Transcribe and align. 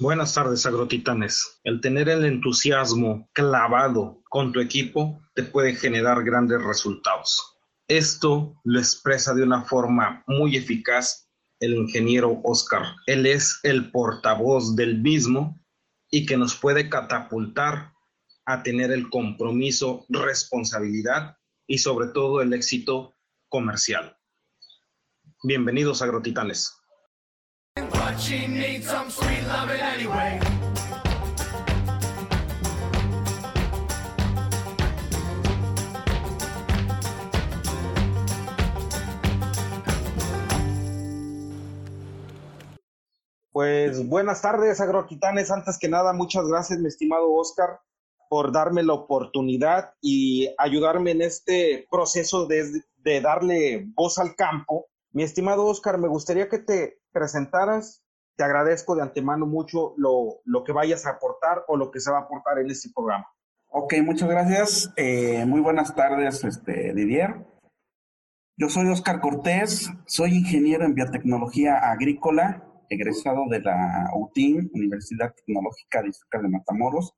Buenas 0.00 0.32
tardes, 0.32 0.64
agrotitanes. 0.64 1.58
El 1.64 1.80
tener 1.80 2.08
el 2.08 2.24
entusiasmo 2.24 3.28
clavado 3.32 4.22
con 4.30 4.52
tu 4.52 4.60
equipo 4.60 5.20
te 5.34 5.42
puede 5.42 5.74
generar 5.74 6.22
grandes 6.22 6.62
resultados. 6.62 7.56
Esto 7.88 8.54
lo 8.62 8.78
expresa 8.78 9.34
de 9.34 9.42
una 9.42 9.64
forma 9.64 10.22
muy 10.28 10.56
eficaz 10.56 11.28
el 11.58 11.74
ingeniero 11.74 12.40
Oscar. 12.44 12.94
Él 13.06 13.26
es 13.26 13.58
el 13.64 13.90
portavoz 13.90 14.76
del 14.76 15.00
mismo 15.00 15.60
y 16.12 16.26
que 16.26 16.36
nos 16.36 16.54
puede 16.54 16.88
catapultar 16.88 17.92
a 18.46 18.62
tener 18.62 18.92
el 18.92 19.10
compromiso, 19.10 20.06
responsabilidad 20.10 21.36
y 21.66 21.78
sobre 21.78 22.06
todo 22.10 22.40
el 22.40 22.52
éxito 22.52 23.16
comercial. 23.48 24.16
Bienvenidos 25.42 26.02
a 26.02 26.06
Pues 43.50 44.06
buenas 44.06 44.40
tardes, 44.40 44.80
agroquitanes. 44.80 45.50
Antes 45.50 45.78
que 45.80 45.88
nada, 45.88 46.12
muchas 46.12 46.46
gracias, 46.46 46.78
mi 46.78 46.86
estimado 46.86 47.32
Oscar, 47.32 47.80
por 48.28 48.52
darme 48.52 48.84
la 48.84 48.92
oportunidad 48.92 49.94
y 50.00 50.54
ayudarme 50.58 51.10
en 51.10 51.22
este 51.22 51.88
proceso 51.90 52.46
de, 52.46 52.84
de 52.98 53.20
darle 53.20 53.88
voz 53.96 54.18
al 54.18 54.36
campo. 54.36 54.86
Mi 55.10 55.24
estimado 55.24 55.66
Oscar, 55.66 55.98
me 55.98 56.06
gustaría 56.06 56.48
que 56.48 56.60
te 56.60 57.00
presentaras. 57.10 58.04
Te 58.38 58.44
agradezco 58.44 58.94
de 58.94 59.02
antemano 59.02 59.46
mucho 59.46 59.94
lo, 59.96 60.42
lo 60.44 60.62
que 60.62 60.70
vayas 60.70 61.06
a 61.06 61.10
aportar 61.10 61.64
o 61.66 61.76
lo 61.76 61.90
que 61.90 61.98
se 61.98 62.12
va 62.12 62.18
a 62.18 62.20
aportar 62.20 62.60
en 62.60 62.70
este 62.70 62.88
programa. 62.94 63.26
Ok, 63.66 63.94
muchas 64.04 64.28
gracias. 64.28 64.92
Eh, 64.94 65.44
muy 65.44 65.60
buenas 65.60 65.92
tardes, 65.96 66.44
este, 66.44 66.94
Didier. 66.94 67.44
Yo 68.56 68.68
soy 68.68 68.86
Oscar 68.90 69.20
Cortés, 69.20 69.90
soy 70.06 70.36
ingeniero 70.36 70.84
en 70.84 70.94
biotecnología 70.94 71.78
agrícola 71.78 72.64
egresado 72.88 73.46
de 73.50 73.60
la 73.60 74.08
UTIN, 74.14 74.70
Universidad 74.72 75.34
Tecnológica 75.34 76.02
de 76.02 76.12
de 76.40 76.48
Matamoros. 76.48 77.16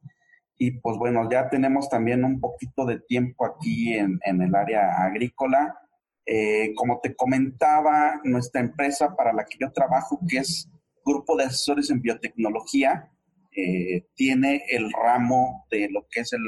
Y 0.56 0.80
pues 0.80 0.96
bueno, 0.96 1.28
ya 1.30 1.50
tenemos 1.50 1.91
también 1.91 2.24
un 2.24 2.41
poquito 2.41 2.86
de 2.86 2.98
tiempo 2.98 3.44
aquí 3.44 3.92
en, 3.92 4.18
en 4.24 4.41
el 4.41 4.54
área 4.54 5.04
agrícola. 5.04 5.78
Eh, 6.24 6.72
como 6.74 6.98
te 7.00 7.14
comentaba, 7.14 8.22
nuestra 8.24 8.62
empresa 8.62 9.14
para 9.14 9.34
la 9.34 9.44
que 9.44 9.58
yo 9.60 9.70
trabajo, 9.70 10.18
que 10.26 10.38
es 10.38 10.70
Grupo 11.11 11.36
de 11.36 11.44
Asesores 11.44 11.91
en 11.91 12.00
Biotecnología, 12.00 13.11
eh, 13.56 14.06
tiene 14.14 14.62
el 14.69 14.92
ramo 14.92 15.66
de 15.70 15.89
lo 15.91 16.06
que 16.11 16.20
es 16.20 16.33
el, 16.33 16.42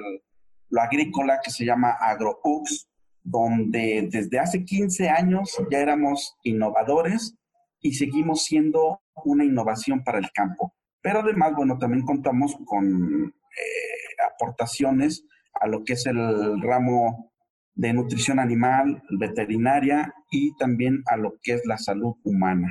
lo 0.68 0.80
agrícola 0.80 1.40
que 1.42 1.50
se 1.50 1.64
llama 1.64 1.96
AgroUX, 2.00 2.88
donde 3.22 4.08
desde 4.10 4.38
hace 4.38 4.64
15 4.64 5.08
años 5.08 5.56
ya 5.70 5.78
éramos 5.78 6.36
innovadores 6.42 7.36
y 7.80 7.94
seguimos 7.94 8.44
siendo 8.44 9.02
una 9.24 9.44
innovación 9.44 10.02
para 10.04 10.18
el 10.18 10.30
campo. 10.32 10.74
Pero 11.00 11.20
además, 11.20 11.52
bueno, 11.56 11.78
también 11.78 12.04
contamos 12.04 12.56
con 12.64 13.24
eh, 13.26 14.24
aportaciones 14.34 15.26
a 15.60 15.66
lo 15.66 15.84
que 15.84 15.94
es 15.94 16.06
el 16.06 16.62
ramo 16.62 17.32
de 17.74 17.92
nutrición 17.92 18.38
animal, 18.38 19.02
veterinaria 19.18 20.14
y 20.30 20.54
también 20.56 21.02
a 21.06 21.16
lo 21.16 21.34
que 21.42 21.54
es 21.54 21.62
la 21.66 21.78
salud 21.78 22.14
humana. 22.22 22.68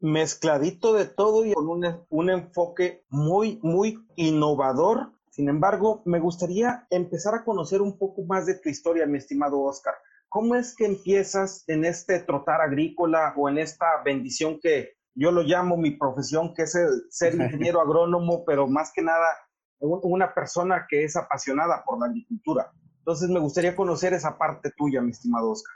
Mezcladito 0.00 0.92
de 0.92 1.06
todo 1.06 1.44
y 1.44 1.52
con 1.52 1.68
un, 1.68 2.06
un 2.08 2.30
enfoque 2.30 3.04
muy, 3.08 3.58
muy 3.62 3.98
innovador. 4.16 5.12
Sin 5.30 5.48
embargo, 5.48 6.02
me 6.04 6.20
gustaría 6.20 6.86
empezar 6.90 7.34
a 7.34 7.44
conocer 7.44 7.82
un 7.82 7.98
poco 7.98 8.22
más 8.22 8.46
de 8.46 8.54
tu 8.54 8.68
historia, 8.68 9.06
mi 9.06 9.18
estimado 9.18 9.60
Oscar. 9.60 9.94
¿Cómo 10.28 10.54
es 10.54 10.74
que 10.76 10.84
empiezas 10.84 11.64
en 11.68 11.84
este 11.84 12.20
trotar 12.20 12.60
agrícola 12.60 13.32
o 13.36 13.48
en 13.48 13.58
esta 13.58 13.86
bendición 14.04 14.60
que 14.60 14.96
yo 15.14 15.32
lo 15.32 15.42
llamo 15.42 15.76
mi 15.76 15.92
profesión, 15.92 16.52
que 16.54 16.62
es 16.62 16.76
ser 17.10 17.34
ingeniero 17.40 17.80
agrónomo, 17.80 18.44
pero 18.44 18.66
más 18.66 18.92
que 18.92 19.02
nada 19.02 19.26
una 19.80 20.34
persona 20.34 20.86
que 20.88 21.04
es 21.04 21.16
apasionada 21.16 21.82
por 21.84 21.98
la 21.98 22.06
agricultura? 22.06 22.70
Entonces 22.98 23.30
me 23.30 23.40
gustaría 23.40 23.74
conocer 23.74 24.12
esa 24.12 24.36
parte 24.36 24.70
tuya, 24.76 25.00
mi 25.00 25.12
estimado 25.12 25.50
Oscar. 25.50 25.72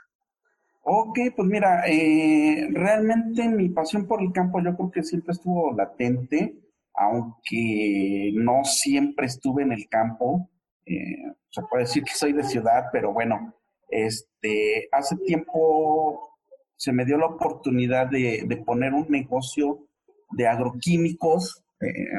Ok, 0.85 1.17
pues 1.35 1.47
mira, 1.47 1.87
eh, 1.87 2.67
realmente 2.71 3.47
mi 3.47 3.69
pasión 3.69 4.05
por 4.05 4.21
el 4.21 4.33
campo 4.33 4.61
yo 4.61 4.75
creo 4.75 4.91
que 4.91 5.03
siempre 5.03 5.31
estuvo 5.31 5.73
latente, 5.73 6.59
aunque 6.93 8.31
no 8.35 8.65
siempre 8.65 9.27
estuve 9.27 9.63
en 9.63 9.71
el 9.71 9.87
campo. 9.87 10.49
Eh, 10.85 11.23
se 11.49 11.61
puede 11.69 11.83
decir 11.85 12.03
que 12.03 12.13
soy 12.13 12.33
de 12.33 12.43
ciudad, 12.43 12.87
pero 12.91 13.13
bueno, 13.13 13.53
este, 13.87 14.89
hace 14.91 15.15
tiempo 15.25 16.37
se 16.75 16.91
me 16.91 17.05
dio 17.05 17.17
la 17.17 17.27
oportunidad 17.27 18.07
de, 18.07 18.61
poner 18.65 18.93
un 18.93 19.05
negocio 19.07 19.87
de 20.31 20.47
agroquímicos. 20.47 21.63
Eh, 21.79 22.09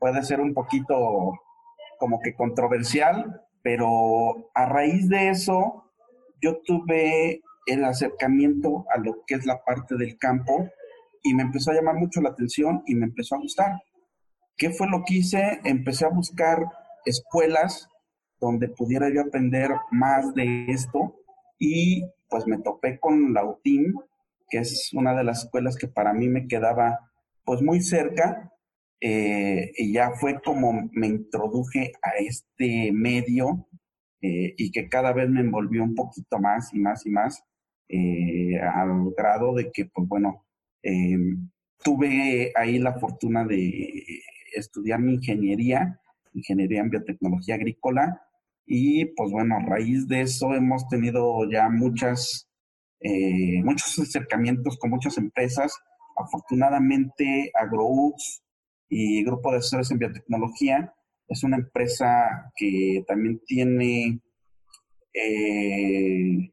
puede 0.00 0.24
ser 0.24 0.40
un 0.40 0.54
poquito 0.54 1.38
como 2.00 2.20
que 2.20 2.34
controversial, 2.34 3.46
pero 3.62 4.50
a 4.54 4.66
raíz 4.66 5.08
de 5.08 5.28
eso 5.28 5.84
yo 6.42 6.60
tuve 6.64 7.42
el 7.66 7.84
acercamiento 7.84 8.84
a 8.94 8.98
lo 8.98 9.24
que 9.26 9.34
es 9.34 9.46
la 9.46 9.62
parte 9.64 9.96
del 9.96 10.18
campo 10.18 10.68
y 11.22 11.34
me 11.34 11.42
empezó 11.42 11.70
a 11.70 11.74
llamar 11.74 11.96
mucho 11.96 12.20
la 12.20 12.30
atención 12.30 12.82
y 12.86 12.94
me 12.94 13.06
empezó 13.06 13.34
a 13.34 13.40
gustar. 13.40 13.82
¿Qué 14.56 14.70
fue 14.70 14.88
lo 14.88 15.02
que 15.06 15.14
hice? 15.14 15.60
Empecé 15.64 16.04
a 16.04 16.10
buscar 16.10 16.64
escuelas 17.04 17.88
donde 18.40 18.68
pudiera 18.68 19.12
yo 19.12 19.22
aprender 19.22 19.70
más 19.90 20.34
de 20.34 20.66
esto 20.68 21.16
y 21.58 22.04
pues 22.28 22.46
me 22.46 22.58
topé 22.58 22.98
con 22.98 23.34
la 23.34 23.44
UTIM, 23.44 23.94
que 24.48 24.58
es 24.58 24.90
una 24.94 25.14
de 25.14 25.24
las 25.24 25.44
escuelas 25.44 25.76
que 25.76 25.88
para 25.88 26.12
mí 26.12 26.28
me 26.28 26.48
quedaba 26.48 27.10
pues 27.44 27.62
muy 27.62 27.82
cerca 27.82 28.52
eh, 29.00 29.72
y 29.76 29.92
ya 29.92 30.10
fue 30.12 30.40
como 30.42 30.90
me 30.92 31.06
introduje 31.06 31.92
a 32.02 32.10
este 32.18 32.92
medio 32.92 33.66
eh, 34.20 34.54
y 34.56 34.70
que 34.70 34.88
cada 34.88 35.12
vez 35.12 35.28
me 35.30 35.40
envolvió 35.40 35.82
un 35.82 35.94
poquito 35.94 36.38
más 36.38 36.72
y 36.74 36.78
más 36.78 37.06
y 37.06 37.10
más 37.10 37.42
eh, 37.90 38.58
al 38.60 39.12
grado 39.16 39.54
de 39.54 39.70
que 39.72 39.86
pues 39.86 40.08
bueno 40.08 40.44
tuve 41.82 42.52
ahí 42.54 42.78
la 42.78 42.98
fortuna 42.98 43.44
de 43.44 44.22
estudiar 44.54 45.00
mi 45.00 45.14
ingeniería 45.14 46.00
ingeniería 46.34 46.80
en 46.80 46.90
biotecnología 46.90 47.56
agrícola 47.56 48.22
y 48.72 49.06
pues 49.16 49.32
bueno, 49.32 49.56
a 49.56 49.60
raíz 49.60 50.06
de 50.06 50.22
eso 50.22 50.54
hemos 50.54 50.86
tenido 50.88 51.50
ya 51.50 51.68
muchas, 51.68 52.48
eh, 53.00 53.62
muchos 53.64 53.98
acercamientos 53.98 54.78
con 54.78 54.90
muchas 54.90 55.18
empresas. 55.18 55.76
Afortunadamente, 56.16 57.50
AgroUX 57.54 58.42
y 58.88 59.24
Grupo 59.24 59.50
de 59.50 59.58
Asesores 59.58 59.90
en 59.90 59.98
Biotecnología 59.98 60.94
es 61.26 61.42
una 61.42 61.56
empresa 61.56 62.52
que 62.54 63.04
también 63.08 63.40
tiene 63.44 64.20
eh, 65.14 66.52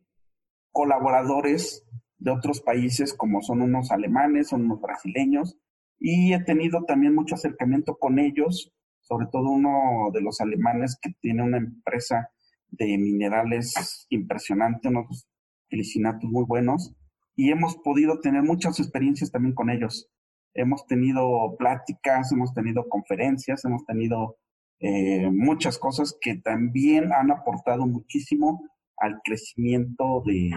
colaboradores 0.77 1.83
de 2.19 2.29
otros 2.29 2.61
países, 2.61 3.15
como 3.15 3.41
son 3.41 3.63
unos 3.63 3.89
alemanes, 3.89 4.49
son 4.49 4.65
unos 4.65 4.79
brasileños, 4.79 5.57
y 5.99 6.33
he 6.33 6.43
tenido 6.43 6.83
también 6.83 7.15
mucho 7.15 7.33
acercamiento 7.33 7.97
con 7.97 8.19
ellos 8.19 8.71
sobre 9.07 9.27
todo 9.27 9.49
uno 9.49 10.11
de 10.13 10.21
los 10.21 10.41
alemanes 10.41 10.97
que 11.01 11.11
tiene 11.21 11.41
una 11.41 11.57
empresa 11.57 12.29
de 12.69 12.97
minerales 12.97 14.05
impresionante, 14.09 14.89
unos 14.89 15.27
felicinatos 15.69 16.29
muy 16.29 16.43
buenos, 16.43 16.93
y 17.35 17.51
hemos 17.51 17.77
podido 17.77 18.19
tener 18.19 18.43
muchas 18.43 18.79
experiencias 18.79 19.31
también 19.31 19.55
con 19.55 19.69
ellos. 19.69 20.09
Hemos 20.53 20.85
tenido 20.87 21.55
pláticas, 21.57 22.31
hemos 22.33 22.53
tenido 22.53 22.89
conferencias, 22.89 23.63
hemos 23.63 23.85
tenido 23.85 24.37
eh, 24.79 25.29
muchas 25.31 25.77
cosas 25.77 26.17
que 26.19 26.35
también 26.35 27.13
han 27.13 27.31
aportado 27.31 27.85
muchísimo 27.85 28.61
al 28.97 29.19
crecimiento 29.23 30.23
de 30.25 30.51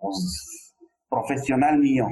pues, 0.00 0.74
profesional 1.08 1.78
mío. 1.78 2.06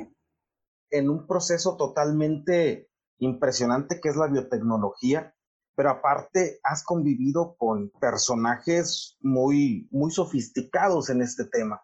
En 0.91 1.09
un 1.09 1.27
proceso 1.27 1.77
totalmente 1.77 2.89
impresionante 3.19 4.01
que 4.01 4.09
es 4.09 4.17
la 4.17 4.27
biotecnología, 4.27 5.35
pero 5.77 5.91
aparte 5.91 6.61
has 6.63 6.83
convivido 6.83 7.55
con 7.57 7.91
personajes 8.01 9.17
muy, 9.21 9.89
muy 9.91 10.11
sofisticados 10.11 11.11
en 11.11 11.23
este 11.23 11.45
tema. 11.45 11.81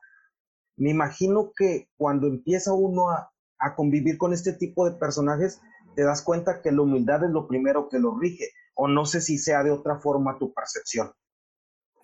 Me 0.76 0.90
imagino 0.90 1.52
que 1.56 1.88
cuando 1.96 2.26
empieza 2.26 2.72
uno 2.72 3.10
a, 3.10 3.32
convivir 3.74 4.18
con 4.18 4.34
este 4.34 4.52
tipo 4.52 4.84
de 4.84 4.98
personajes, 4.98 5.62
te 5.94 6.02
das 6.02 6.20
cuenta 6.22 6.60
que 6.60 6.70
la 6.72 6.82
humildad 6.82 7.24
es 7.24 7.30
lo 7.30 7.48
primero 7.48 7.88
que 7.88 7.98
lo 7.98 8.18
rige, 8.18 8.50
o 8.74 8.86
no 8.86 9.06
sé 9.06 9.22
si 9.22 9.38
sea 9.38 9.62
de 9.62 9.70
otra 9.70 9.98
forma 9.98 10.38
tu 10.38 10.52
percepción. 10.52 11.10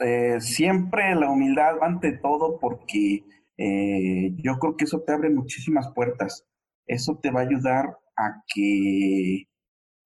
Eh, 0.04 0.40
siempre 0.40 1.14
la 1.14 1.30
humildad 1.30 1.82
ante 1.82 2.12
todo 2.12 2.58
porque 2.58 3.24
eh, 3.56 4.34
yo 4.36 4.58
creo 4.58 4.76
que 4.76 4.84
eso 4.84 5.02
te 5.02 5.12
abre 5.12 5.30
muchísimas 5.30 5.92
puertas. 5.94 6.44
Eso 6.86 7.18
te 7.22 7.30
va 7.30 7.40
a 7.40 7.44
ayudar 7.44 7.98
a 8.16 8.42
que 8.52 9.48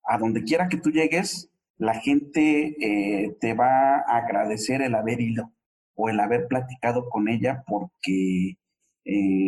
a 0.04 0.18
donde 0.18 0.44
quiera 0.44 0.68
que 0.68 0.76
tú 0.76 0.90
llegues, 0.90 1.50
la 1.78 1.94
gente 1.94 2.76
eh, 2.80 3.36
te 3.40 3.54
va 3.54 3.96
a 3.98 4.18
agradecer 4.18 4.82
el 4.82 4.94
haber 4.94 5.20
ido 5.20 5.52
o 5.94 6.08
el 6.08 6.20
haber 6.20 6.46
platicado 6.46 7.08
con 7.08 7.28
ella 7.28 7.64
porque 7.66 8.56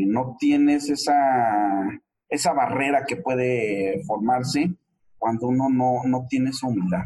no 0.06 0.36
tienes 0.38 0.88
esa, 0.88 1.84
esa 2.28 2.52
barrera 2.52 3.04
que 3.06 3.16
puede 3.16 4.02
formarse 4.06 4.70
cuando 5.18 5.48
uno 5.48 5.68
no, 5.68 6.04
no 6.04 6.26
tiene 6.28 6.52
su 6.52 6.68
humildad. 6.68 7.02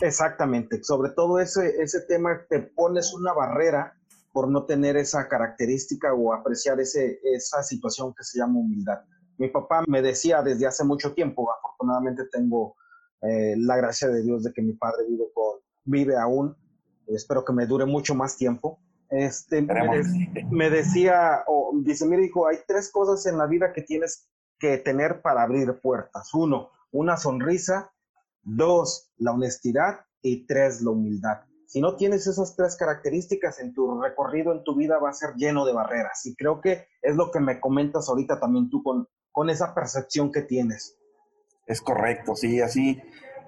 Exactamente, 0.00 0.82
sobre 0.84 1.10
todo 1.10 1.38
ese, 1.38 1.80
ese 1.82 2.02
tema, 2.02 2.40
te 2.48 2.60
pones 2.60 3.12
una 3.14 3.32
barrera 3.32 3.94
por 4.32 4.48
no 4.48 4.64
tener 4.64 4.96
esa 4.96 5.28
característica 5.28 6.12
o 6.14 6.32
apreciar 6.32 6.80
ese, 6.80 7.18
esa 7.22 7.62
situación 7.62 8.14
que 8.14 8.24
se 8.24 8.38
llama 8.38 8.60
humildad. 8.60 9.00
Mi 9.38 9.48
papá 9.48 9.84
me 9.86 10.02
decía 10.02 10.42
desde 10.42 10.66
hace 10.66 10.84
mucho 10.84 11.14
tiempo, 11.14 11.48
afortunadamente 11.50 12.24
tengo 12.30 12.76
eh, 13.22 13.54
la 13.56 13.76
gracia 13.76 14.08
de 14.08 14.22
Dios 14.22 14.44
de 14.44 14.52
que 14.52 14.62
mi 14.62 14.74
padre 14.74 15.06
vive, 15.08 15.24
con, 15.34 15.58
vive 15.84 16.16
aún, 16.16 16.56
espero 17.06 17.44
que 17.44 17.52
me 17.52 17.66
dure 17.66 17.86
mucho 17.86 18.14
más 18.14 18.36
tiempo. 18.36 18.78
Este, 19.10 19.62
me, 20.50 20.70
decía, 20.70 21.42
o 21.46 21.72
dice, 21.82 22.06
mire 22.06 22.26
hijo, 22.26 22.46
hay 22.46 22.58
tres 22.66 22.90
cosas 22.90 23.24
en 23.26 23.38
la 23.38 23.46
vida 23.46 23.72
que 23.72 23.82
tienes 23.82 24.28
que 24.58 24.76
tener 24.78 25.22
para 25.22 25.42
abrir 25.42 25.80
puertas. 25.80 26.32
Uno, 26.34 26.70
una 26.92 27.16
sonrisa. 27.16 27.90
Dos, 28.56 29.10
la 29.16 29.32
honestidad. 29.32 30.00
Y 30.20 30.46
tres, 30.46 30.82
la 30.82 30.90
humildad. 30.90 31.38
Si 31.66 31.80
no 31.80 31.94
tienes 31.94 32.26
esas 32.26 32.56
tres 32.56 32.76
características 32.76 33.60
en 33.60 33.72
tu 33.72 34.00
recorrido, 34.00 34.52
en 34.52 34.64
tu 34.64 34.74
vida 34.74 34.98
va 34.98 35.10
a 35.10 35.12
ser 35.12 35.34
lleno 35.36 35.64
de 35.64 35.72
barreras. 35.72 36.26
Y 36.26 36.34
creo 36.34 36.60
que 36.60 36.88
es 37.02 37.14
lo 37.14 37.30
que 37.30 37.40
me 37.40 37.60
comentas 37.60 38.08
ahorita 38.08 38.40
también 38.40 38.68
tú 38.68 38.82
con, 38.82 39.06
con 39.30 39.48
esa 39.48 39.74
percepción 39.74 40.32
que 40.32 40.42
tienes. 40.42 40.98
Es 41.66 41.80
correcto, 41.80 42.34
sí, 42.34 42.60
así, 42.60 43.00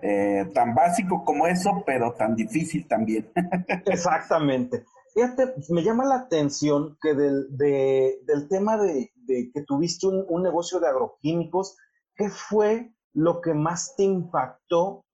eh, 0.02 0.50
tan 0.55 0.75
básico 0.75 1.25
como 1.25 1.47
eso, 1.47 1.82
pero 1.87 2.12
tan 2.12 2.37
difícil 2.37 2.87
también. 2.87 3.31
Exactamente. 3.87 4.85
Fíjate, 5.14 5.55
me 5.70 5.82
llama 5.82 6.05
la 6.05 6.17
atención 6.17 6.97
que 7.02 7.14
del, 7.14 7.56
del 7.56 8.49
tema 8.49 8.76
de, 8.76 9.11
que 9.26 9.62
tuviste 9.67 10.06
un, 10.06 10.43
negocio 10.43 10.79
de 10.79 10.88
agroquímicos, 10.88 11.76
¿qué 12.14 12.29
fue 12.29 12.94
lo 13.12 13.40
que 13.40 13.54
más 13.54 13.94
te 13.96 14.04
impactó? 14.04 15.04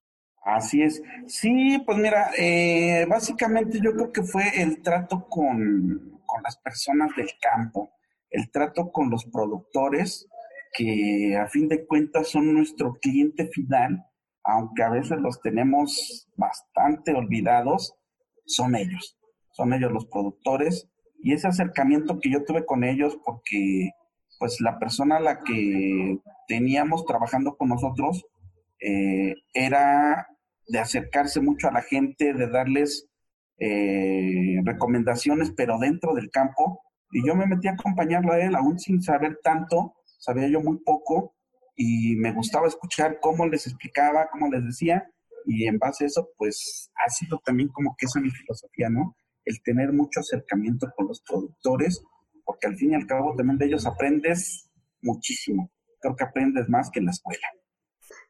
Así 0.42 0.82
es. 0.82 1.02
Sí, 1.26 1.82
pues 1.84 1.98
mira, 1.98 2.30
eh, 2.38 3.04
básicamente 3.08 3.80
yo 3.82 3.92
creo 3.92 4.12
que 4.12 4.22
fue 4.22 4.44
el 4.62 4.80
trato 4.82 5.26
con, 5.28 6.20
con 6.24 6.42
las 6.42 6.56
personas 6.58 7.14
del 7.16 7.30
campo, 7.40 7.92
el 8.30 8.50
trato 8.50 8.92
con 8.92 9.10
los 9.10 9.24
productores, 9.24 10.28
que 10.72 11.36
a 11.36 11.48
fin 11.48 11.68
de 11.68 11.86
cuentas 11.86 12.28
son 12.28 12.54
nuestro 12.54 12.94
cliente 12.94 13.48
final, 13.48 14.04
aunque 14.44 14.82
a 14.82 14.90
veces 14.90 15.18
los 15.18 15.40
tenemos 15.40 16.28
bastante 16.36 17.12
olvidados, 17.12 17.96
son 18.44 18.76
ellos, 18.76 19.18
son 19.50 19.72
ellos 19.72 19.90
los 19.90 20.06
productores. 20.06 20.88
Y 21.22 21.32
ese 21.32 21.48
acercamiento 21.48 22.20
que 22.20 22.30
yo 22.30 22.44
tuve 22.44 22.64
con 22.64 22.84
ellos, 22.84 23.18
porque 23.24 23.90
pues 24.38 24.60
la 24.60 24.78
persona 24.78 25.16
a 25.16 25.20
la 25.20 25.42
que 25.42 26.18
teníamos 26.48 27.04
trabajando 27.04 27.56
con 27.56 27.68
nosotros 27.68 28.24
eh, 28.80 29.34
era 29.54 30.28
de 30.68 30.78
acercarse 30.78 31.40
mucho 31.40 31.68
a 31.68 31.72
la 31.72 31.82
gente, 31.82 32.34
de 32.34 32.48
darles 32.48 33.08
eh, 33.58 34.60
recomendaciones, 34.64 35.52
pero 35.56 35.78
dentro 35.78 36.14
del 36.14 36.30
campo. 36.30 36.82
Y 37.12 37.26
yo 37.26 37.34
me 37.34 37.46
metí 37.46 37.68
a 37.68 37.72
acompañarlo 37.72 38.32
a 38.32 38.40
él, 38.40 38.54
aún 38.54 38.78
sin 38.78 39.00
saber 39.00 39.38
tanto, 39.42 39.94
sabía 40.18 40.48
yo 40.48 40.60
muy 40.60 40.78
poco 40.84 41.34
y 41.76 42.16
me 42.16 42.32
gustaba 42.32 42.66
escuchar 42.66 43.18
cómo 43.20 43.46
les 43.46 43.66
explicaba, 43.66 44.28
cómo 44.32 44.50
les 44.50 44.64
decía, 44.64 45.08
y 45.44 45.66
en 45.66 45.78
base 45.78 46.04
a 46.04 46.06
eso, 46.08 46.28
pues 46.36 46.90
ha 46.96 47.08
sido 47.10 47.40
también 47.44 47.68
como 47.68 47.94
que 47.96 48.06
esa 48.06 48.20
mi 48.20 48.30
filosofía, 48.30 48.88
¿no? 48.88 49.14
El 49.44 49.62
tener 49.62 49.92
mucho 49.92 50.20
acercamiento 50.20 50.88
con 50.96 51.06
los 51.06 51.22
productores, 51.22 52.02
porque 52.46 52.68
al 52.68 52.76
fin 52.76 52.92
y 52.92 52.94
al 52.94 53.06
cabo 53.06 53.34
también 53.36 53.58
de 53.58 53.66
ellos 53.66 53.86
aprendes 53.86 54.70
muchísimo. 55.02 55.70
Creo 56.00 56.16
que 56.16 56.24
aprendes 56.24 56.68
más 56.70 56.88
que 56.90 57.00
en 57.00 57.06
la 57.06 57.10
escuela. 57.10 57.46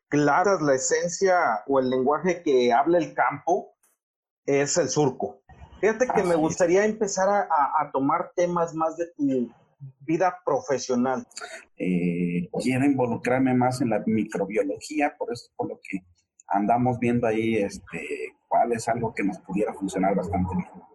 Claro, 0.09 0.59
la 0.61 0.75
esencia 0.75 1.37
o 1.67 1.79
el 1.79 1.91
lenguaje 1.91 2.43
que 2.43 2.73
habla 2.73 2.99
el 2.99 3.13
campo 3.13 3.77
es 4.47 4.77
el 4.79 4.89
surco. 4.89 5.43
Fíjate 5.81 6.07
que 6.09 6.23
me 6.23 6.37
gustaría 6.37 6.85
empezar 6.85 7.29
a, 7.29 7.91
tomar 7.93 8.33
temas 8.35 8.75
más 8.75 8.97
de 8.97 9.07
tu 9.17 9.53
vida 10.01 10.39
profesional. 10.45 11.27
Eh, 11.77 12.49
quiero 12.63 12.87
involucrarme 12.87 13.53
más 13.55 13.83
en 13.83 13.91
la 13.91 14.03
microbiología, 14.07 15.15
por 15.19 15.33
eso 15.33 15.51
por 15.55 15.69
lo 15.69 15.81
que 15.83 15.99
andamos 16.49 16.99
viendo 16.99 17.27
ahí 17.27 17.57
este, 17.57 18.35
cuál 18.49 18.73
es 18.73 18.89
algo 18.89 19.13
que 19.15 19.25
nos 19.25 19.39
pudiera 19.41 19.75
funcionar 19.75 20.15
bastante 20.15 20.57
bien. 20.57 20.86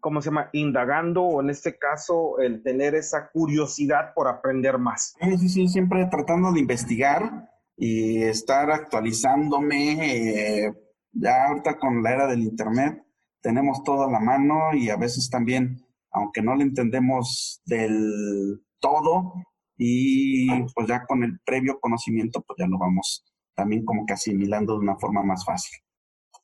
¿Cómo 0.00 0.20
se 0.20 0.30
llama? 0.30 0.50
Indagando 0.52 1.22
o 1.22 1.40
en 1.40 1.50
este 1.50 1.78
caso 1.78 2.38
el 2.40 2.62
tener 2.62 2.94
esa 2.94 3.30
curiosidad 3.30 4.12
por 4.14 4.28
aprender 4.28 4.78
más. 4.78 5.14
Sí, 5.20 5.48
sí, 5.48 5.68
siempre 5.68 6.06
tratando 6.06 6.52
de 6.52 6.60
investigar 6.60 7.48
y 7.76 8.22
estar 8.22 8.70
actualizándome. 8.70 10.66
Eh, 10.66 10.72
ya 11.12 11.48
ahorita 11.48 11.78
con 11.78 12.02
la 12.02 12.12
era 12.12 12.26
del 12.26 12.42
Internet, 12.42 13.02
tenemos 13.40 13.82
todo 13.82 14.04
a 14.04 14.10
la 14.10 14.20
mano 14.20 14.74
y 14.74 14.90
a 14.90 14.96
veces 14.96 15.30
también, 15.30 15.84
aunque 16.10 16.42
no 16.42 16.54
lo 16.54 16.62
entendemos 16.62 17.62
del 17.64 18.62
todo, 18.80 19.32
y 19.78 20.48
pues 20.74 20.88
ya 20.88 21.06
con 21.06 21.22
el 21.22 21.38
previo 21.44 21.78
conocimiento, 21.80 22.42
pues 22.42 22.56
ya 22.58 22.66
lo 22.66 22.78
vamos 22.78 23.24
también 23.54 23.84
como 23.84 24.04
que 24.04 24.12
asimilando 24.12 24.74
de 24.74 24.80
una 24.80 24.96
forma 24.96 25.22
más 25.22 25.44
fácil. 25.44 25.78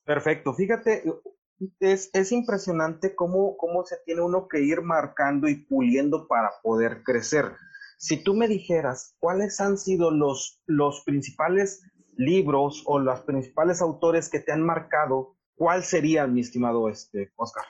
Perfecto. 0.04 0.54
Fíjate, 0.54 1.02
es, 1.80 2.10
es 2.12 2.32
impresionante 2.32 3.14
cómo, 3.14 3.56
cómo 3.56 3.84
se 3.84 3.96
tiene 4.04 4.22
uno 4.22 4.48
que 4.48 4.60
ir 4.60 4.82
marcando 4.82 5.48
y 5.48 5.56
puliendo 5.64 6.26
para 6.28 6.50
poder 6.62 7.02
crecer. 7.02 7.52
Si 7.98 8.22
tú 8.22 8.34
me 8.34 8.48
dijeras 8.48 9.14
cuáles 9.18 9.60
han 9.60 9.78
sido 9.78 10.10
los, 10.10 10.62
los 10.66 11.02
principales 11.04 11.82
libros 12.16 12.82
o 12.86 12.98
los 12.98 13.20
principales 13.20 13.80
autores 13.80 14.28
que 14.28 14.40
te 14.40 14.52
han 14.52 14.62
marcado 14.62 15.36
¿Cuál 15.56 15.84
sería, 15.84 16.26
mi 16.26 16.40
estimado 16.40 16.88
este, 16.88 17.32
Oscar? 17.36 17.64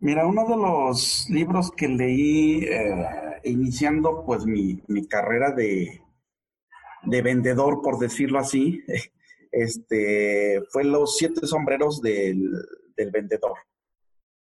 Mira, 0.00 0.26
uno 0.26 0.46
de 0.46 0.56
los 0.56 1.26
libros 1.28 1.72
que 1.72 1.88
leí 1.88 2.64
eh, 2.64 3.40
iniciando 3.44 4.24
pues 4.24 4.46
mi, 4.46 4.80
carrera 5.08 5.50
de, 5.50 6.00
de, 7.02 7.22
vendedor, 7.22 7.82
por 7.82 7.98
decirlo 7.98 8.38
así, 8.38 8.80
este, 9.50 10.62
fue 10.70 10.84
Los 10.84 11.16
siete 11.16 11.44
sombreros 11.46 12.00
del, 12.00 12.52
del, 12.98 13.10
vendedor. 13.10 13.54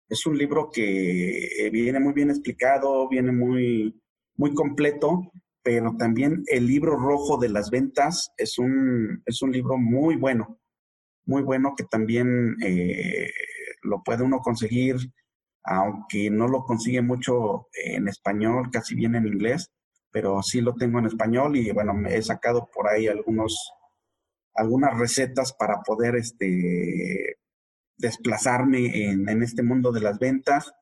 Es 0.10 0.26
un 0.26 0.38
libro 0.38 0.70
que 0.72 1.70
viene 1.72 2.00
muy 2.00 2.14
bien 2.14 2.30
explicado, 2.30 3.08
viene 3.08 3.32
muy, 3.32 4.02
muy 4.36 4.54
completo, 4.54 5.32
pero 5.62 5.96
también 5.98 6.44
el 6.48 6.66
libro 6.66 6.96
rojo 6.96 7.38
de 7.38 7.50
las 7.50 7.70
ventas 7.70 8.32
es 8.38 8.58
un, 8.58 9.22
es 9.26 9.42
un 9.42 9.52
libro 9.52 9.78
muy 9.78 10.16
bueno 10.16 10.60
muy 11.28 11.44
bueno 11.44 11.74
que 11.78 11.84
también 11.84 12.56
eh, 12.64 13.30
lo 13.84 14.02
puede 14.04 14.24
uno 14.24 14.40
conseguir, 14.40 14.96
aunque 15.64 16.30
no 16.32 16.48
lo 16.48 16.64
consigue 16.64 17.02
mucho 17.02 17.68
en 17.74 18.08
español, 18.08 18.70
casi 18.72 18.96
bien 18.96 19.16
en 19.16 19.28
inglés, 19.28 19.70
pero 20.10 20.42
sí 20.42 20.62
lo 20.62 20.74
tengo 20.74 21.00
en 21.00 21.06
español 21.06 21.58
y 21.58 21.72
bueno, 21.72 21.94
me 21.94 22.16
he 22.16 22.22
sacado 22.22 22.70
por 22.74 22.88
ahí 22.88 23.08
algunos, 23.08 23.72
algunas 24.56 24.98
recetas 24.98 25.54
para 25.54 25.82
poder 25.82 26.16
este, 26.16 27.36
desplazarme 27.98 29.10
en, 29.10 29.28
en 29.28 29.44
este 29.44 29.64
mundo 29.64 29.92
de 29.92 30.02
las 30.02 30.20
ventas. 30.20 30.74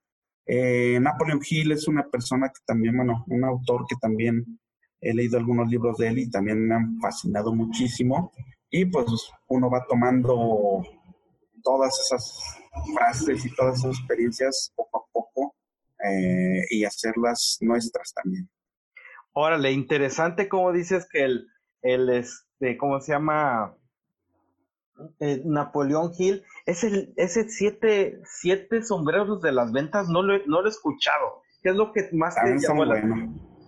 Eh, 0.46 1.00
Napoleon 1.02 1.40
Hill 1.48 1.72
es 1.72 1.88
una 1.88 2.08
persona 2.08 2.50
que 2.50 2.62
también, 2.66 2.96
bueno, 2.96 3.26
un 3.28 3.44
autor 3.44 3.86
que 3.88 3.96
también 4.00 4.60
he 5.02 5.14
leído 5.14 5.38
algunos 5.38 5.70
libros 5.70 5.98
de 5.98 6.08
él 6.08 6.20
y 6.20 6.30
también 6.30 6.68
me 6.68 6.76
han 6.76 7.00
fascinado 7.00 7.54
muchísimo 7.54 8.32
y 8.70 8.86
pues 8.86 9.06
uno 9.48 9.70
va 9.70 9.86
tomando 9.88 10.84
todas 11.64 12.00
esas 12.00 12.60
frases 12.94 13.46
y 13.46 13.56
todas 13.56 13.80
esas 13.80 13.98
experiencias 13.98 14.72
poco 14.76 15.00
a 15.00 15.12
poco 15.12 15.56
eh, 16.04 16.62
y 16.70 16.84
hacerlas 16.84 17.58
nuestras 17.62 18.14
también. 18.14 18.50
Órale, 19.34 19.72
interesante 19.72 20.48
como 20.48 20.72
dices 20.72 21.08
que 21.12 21.24
el, 21.24 21.48
el 21.82 22.10
este, 22.10 22.78
¿cómo 22.78 23.00
se 23.02 23.12
llama? 23.12 23.76
Eh, 25.20 25.42
Napoleón 25.44 26.12
Hill, 26.18 26.44
ese, 26.66 27.14
ese 27.18 27.50
siete, 27.50 28.22
siete 28.26 28.82
sombreros 28.82 29.42
de 29.42 29.52
las 29.52 29.72
ventas, 29.72 30.08
no 30.08 30.22
lo, 30.22 30.38
no 30.46 30.62
lo 30.62 30.68
he 30.68 30.70
escuchado. 30.70 31.42
¿Qué 31.62 31.70
es 31.70 31.76
lo 31.76 31.92
que 31.92 32.10
más 32.14 32.36
te 32.36 32.58
llamó 32.60 32.86
la... 32.86 33.02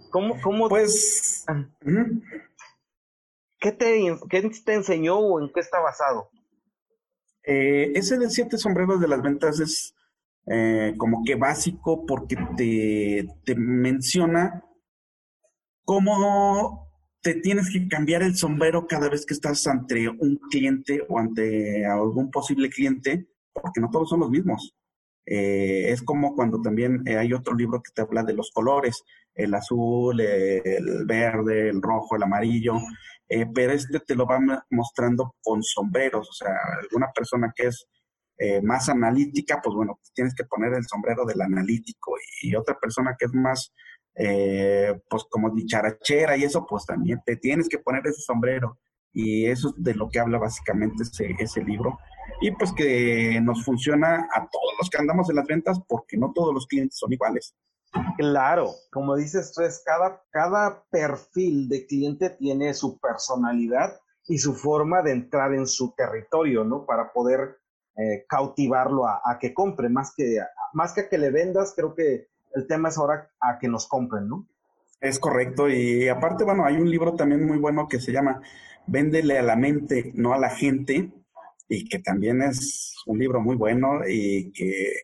¿Cómo, 0.10 0.40
cómo? 0.42 0.70
Pues, 0.70 1.46
¿Qué 3.60 3.72
te, 3.72 4.18
te 4.66 4.74
enseñó 4.74 5.18
o 5.18 5.42
en 5.42 5.52
qué 5.52 5.60
está 5.60 5.80
basado? 5.80 6.30
Eh, 7.44 7.92
ese 7.96 8.18
de 8.18 8.30
siete 8.30 8.58
sombreros 8.58 9.00
de 9.02 9.08
las 9.08 9.22
ventas 9.22 9.60
es 9.60 9.96
eh, 10.46 10.94
como 10.98 11.24
que 11.26 11.36
básico 11.36 12.06
porque 12.06 12.38
te, 12.56 13.28
te, 13.44 13.56
menciona 13.56 14.64
cómo 15.84 16.87
te 17.22 17.36
tienes 17.36 17.72
que 17.72 17.88
cambiar 17.88 18.24
el 18.24 18.36
sombrero 18.36 18.88
cada 18.88 19.10
vez 19.10 19.26
que 19.26 19.34
estás 19.34 19.66
ante 19.68 20.08
un 20.08 20.40
cliente 20.50 21.04
o 21.08 21.20
ante 21.20 21.86
algún 21.86 22.32
posible 22.32 22.70
cliente, 22.70 23.28
porque 23.54 23.82
no 23.82 23.90
todos 23.90 24.10
son 24.10 24.22
los 24.22 24.30
mismos. 24.30 24.78
Eh, 25.30 25.92
es 25.92 26.02
como 26.04 26.34
cuando 26.36 26.62
también 26.62 27.04
eh, 27.06 27.18
hay 27.18 27.34
otro 27.34 27.54
libro 27.54 27.82
que 27.84 27.92
te 27.94 28.02
habla 28.02 28.24
de 28.24 28.34
los 28.34 28.50
colores, 28.52 29.04
el 29.36 29.54
azul, 29.54 30.20
el 30.22 31.06
verde, 31.06 31.70
el 31.70 31.82
rojo, 31.82 32.16
el 32.16 32.24
amarillo, 32.24 32.76
eh, 33.28 33.46
pero 33.54 33.74
este 33.74 34.00
te 34.00 34.16
lo 34.16 34.26
va 34.26 34.40
mostrando 34.70 35.36
con 35.44 35.62
sombreros, 35.62 36.30
o 36.30 36.34
sea, 36.34 36.56
alguna 36.82 37.12
persona 37.14 37.52
que 37.56 37.68
es 37.68 37.88
más 38.64 38.88
analítica, 38.88 39.60
pues 39.64 39.76
bueno, 39.76 40.00
tienes 40.14 40.36
que 40.36 40.46
poner 40.46 40.72
el 40.76 40.86
sombrero 40.86 41.26
del 41.26 41.42
analítico 41.42 42.14
y, 42.44 42.56
otra 42.56 42.78
persona 42.80 43.16
que 43.18 43.26
es 43.26 43.34
más, 43.34 43.74
pues 45.10 45.24
como 45.30 45.50
dicharachera 45.52 46.38
y 46.38 46.44
eso, 46.44 46.66
pues 46.68 46.86
también 46.86 47.22
te 47.26 47.36
tienes 47.36 47.70
que 47.70 47.80
poner 47.80 48.06
ese 48.08 48.22
sombrero. 48.22 48.80
Y 49.14 49.46
eso 49.48 49.70
es 49.70 49.84
de 49.84 49.96
lo 49.96 50.10
que 50.10 50.20
habla 50.20 50.38
básicamente 50.38 51.04
ese, 51.04 51.36
ese 51.40 51.64
libro 51.64 51.98
y 52.42 52.52
pues 52.52 52.72
que 52.74 53.40
nos 53.42 53.64
funciona 53.64 54.28
a 54.34 54.48
todos 54.50 54.74
los 54.80 54.90
que 54.90 54.98
andamos 54.98 55.30
en 55.30 55.38
las 55.38 55.48
ventas 55.48 55.80
porque 55.88 56.18
no 56.18 56.32
todos 56.34 56.54
los 56.54 56.68
clientes 56.68 56.98
son 56.98 57.14
iguales. 57.14 57.56
Claro, 58.18 58.74
como 58.92 59.16
dices 59.16 59.54
tú, 59.54 59.62
es 59.62 59.82
cada, 59.84 60.22
cada 60.30 60.84
perfil 60.92 61.70
de 61.70 61.88
cliente 61.88 62.30
tiene 62.32 62.74
su 62.74 63.00
personalidad 63.00 64.00
y 64.28 64.38
su 64.40 64.54
forma 64.54 65.02
de 65.02 65.12
entrar 65.12 65.54
en 65.54 65.66
su 65.66 65.94
territorio, 65.96 66.64
¿no? 66.64 66.86
Para 66.86 67.14
poder 67.14 67.58
eh, 67.96 68.26
cautivarlo 68.28 69.08
a, 69.08 69.38
que 69.40 69.54
compre, 69.54 69.90
más 69.90 70.14
que, 70.16 70.40
más 70.74 70.94
que 70.94 71.02
a 71.02 71.10
que 71.10 71.18
le 71.18 71.32
vendas, 71.32 71.74
creo 71.76 71.96
que 71.96 72.28
el 72.54 72.68
tema 72.68 72.90
es 72.90 72.98
ahora 72.98 73.32
a 73.40 73.60
que 73.60 73.68
nos 73.68 73.88
compren, 73.88 74.28
¿no? 74.28 74.48
Es 75.00 75.20
correcto, 75.20 75.70
y 75.70 76.08
aparte, 76.08 76.44
bueno, 76.44 76.66
hay 76.66 76.76
un 76.76 76.90
libro 76.90 77.16
también 77.16 77.46
muy 77.46 77.60
bueno 77.60 77.88
que 77.88 78.00
se 78.00 78.12
llama 78.12 78.42
Véndele 78.88 79.38
a 79.38 79.44
la 79.44 79.56
mente, 79.56 80.12
no 80.16 80.34
a 80.34 80.40
la 80.40 80.50
gente, 80.50 81.12
y 81.70 81.88
que 81.88 82.00
también 82.00 82.42
es 82.42 82.96
un 83.06 83.20
libro 83.20 83.42
muy 83.42 83.56
bueno 83.56 84.00
y 84.08 84.52
que 84.54 85.02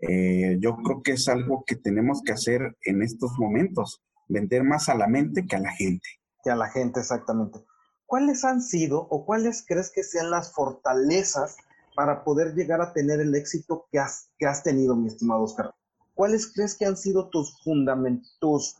eh, 0.00 0.58
yo 0.60 0.76
creo 0.76 1.02
que 1.02 1.12
es 1.12 1.28
algo 1.28 1.64
que 1.66 1.76
tenemos 1.76 2.22
que 2.22 2.32
hacer 2.32 2.76
en 2.84 3.02
estos 3.02 3.38
momentos, 3.38 4.02
vender 4.28 4.64
más 4.64 4.88
a 4.88 4.94
la 4.94 5.06
mente 5.06 5.46
que 5.46 5.56
a 5.56 5.60
la 5.60 5.70
gente. 5.70 6.08
Que 6.42 6.50
a 6.50 6.56
la 6.56 6.68
gente, 6.68 7.00
exactamente. 7.00 7.60
¿Cuáles 8.06 8.44
han 8.44 8.60
sido 8.60 8.98
o 8.98 9.24
cuáles 9.24 9.64
crees 9.66 9.90
que 9.94 10.02
sean 10.02 10.30
las 10.30 10.52
fortalezas 10.52 11.56
para 11.94 12.24
poder 12.24 12.54
llegar 12.54 12.80
a 12.80 12.92
tener 12.92 13.20
el 13.20 13.34
éxito 13.34 13.86
que 13.90 14.00
has, 14.00 14.30
que 14.38 14.46
has 14.46 14.62
tenido, 14.62 14.96
mi 14.96 15.06
estimado 15.06 15.42
Oscar? 15.42 15.72
¿Cuáles 16.14 16.52
crees 16.52 16.76
que 16.76 16.84
han 16.84 16.96
sido 16.96 17.28
tus 17.28 17.62
fundamentos, 17.62 18.78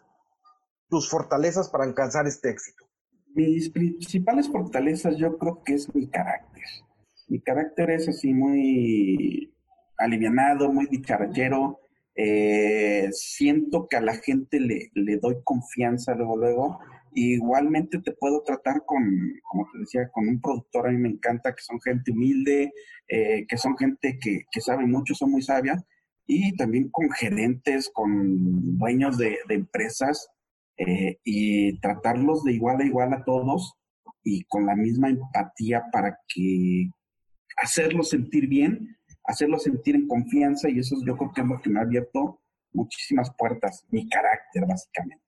tus 0.88 1.08
fortalezas 1.08 1.68
para 1.70 1.84
alcanzar 1.84 2.26
este 2.26 2.50
éxito? 2.50 2.84
Mis 3.34 3.70
principales 3.70 4.48
fortalezas 4.48 5.16
yo 5.16 5.38
creo 5.38 5.62
que 5.64 5.74
es 5.74 5.94
mi 5.94 6.06
carácter 6.08 6.64
mi 7.32 7.40
carácter 7.40 7.90
es 7.90 8.06
así 8.08 8.34
muy 8.34 9.54
alivianado, 9.96 10.70
muy 10.70 10.86
dicharachero. 10.86 11.80
Eh, 12.14 13.08
siento 13.12 13.86
que 13.88 13.96
a 13.96 14.02
la 14.02 14.16
gente 14.16 14.60
le, 14.60 15.16
doy 15.16 15.36
confianza 15.42 16.14
luego, 16.14 16.36
luego. 16.36 16.78
igualmente 17.14 18.00
te 18.00 18.12
puedo 18.12 18.42
tratar 18.42 18.84
con, 18.84 19.02
como 19.50 19.66
te 19.72 19.78
decía, 19.78 20.10
con 20.12 20.28
un 20.28 20.42
productor. 20.42 20.88
A 20.88 20.90
mí 20.90 20.98
me 20.98 21.08
encanta 21.08 21.54
que 21.54 21.62
son 21.62 21.80
gente 21.80 22.10
humilde, 22.12 22.70
eh, 23.08 23.46
que 23.48 23.56
son 23.56 23.78
gente 23.78 24.18
que, 24.20 24.60
sabe 24.60 24.84
mucho, 24.84 25.14
son 25.14 25.30
muy 25.30 25.40
sabia. 25.40 25.82
Y 26.34 26.56
también 26.56 26.88
con 26.90 27.10
gerentes, 27.10 27.90
con 27.92 28.78
dueños 28.78 29.18
de, 29.18 29.38
empresas. 29.48 30.28
Eh, 30.78 31.18
y 31.22 31.78
tratarlos 31.80 32.44
de 32.44 32.54
igual 32.54 32.80
a 32.80 32.84
igual 32.84 33.12
a 33.12 33.24
todos 33.24 33.74
y 34.24 34.42
con 34.44 34.64
la 34.64 34.74
misma 34.74 35.10
empatía 35.10 35.84
para 35.92 36.18
que 36.26 36.88
hacerlo 37.58 38.02
sentir 38.02 38.48
bien, 38.48 38.96
hacerlo 39.24 39.58
sentir 39.58 39.96
en 39.96 40.08
confianza 40.08 40.70
y 40.70 40.78
eso 40.78 40.96
yo 41.04 41.16
creo 41.16 41.30
que 41.32 41.42
es 41.42 41.46
lo 41.46 41.60
que 41.60 41.70
me 41.70 41.78
ha 41.78 41.82
abierto 41.82 42.40
muchísimas 42.72 43.30
puertas, 43.36 43.84
mi 43.90 44.08
carácter 44.08 44.64
básicamente. 44.66 45.22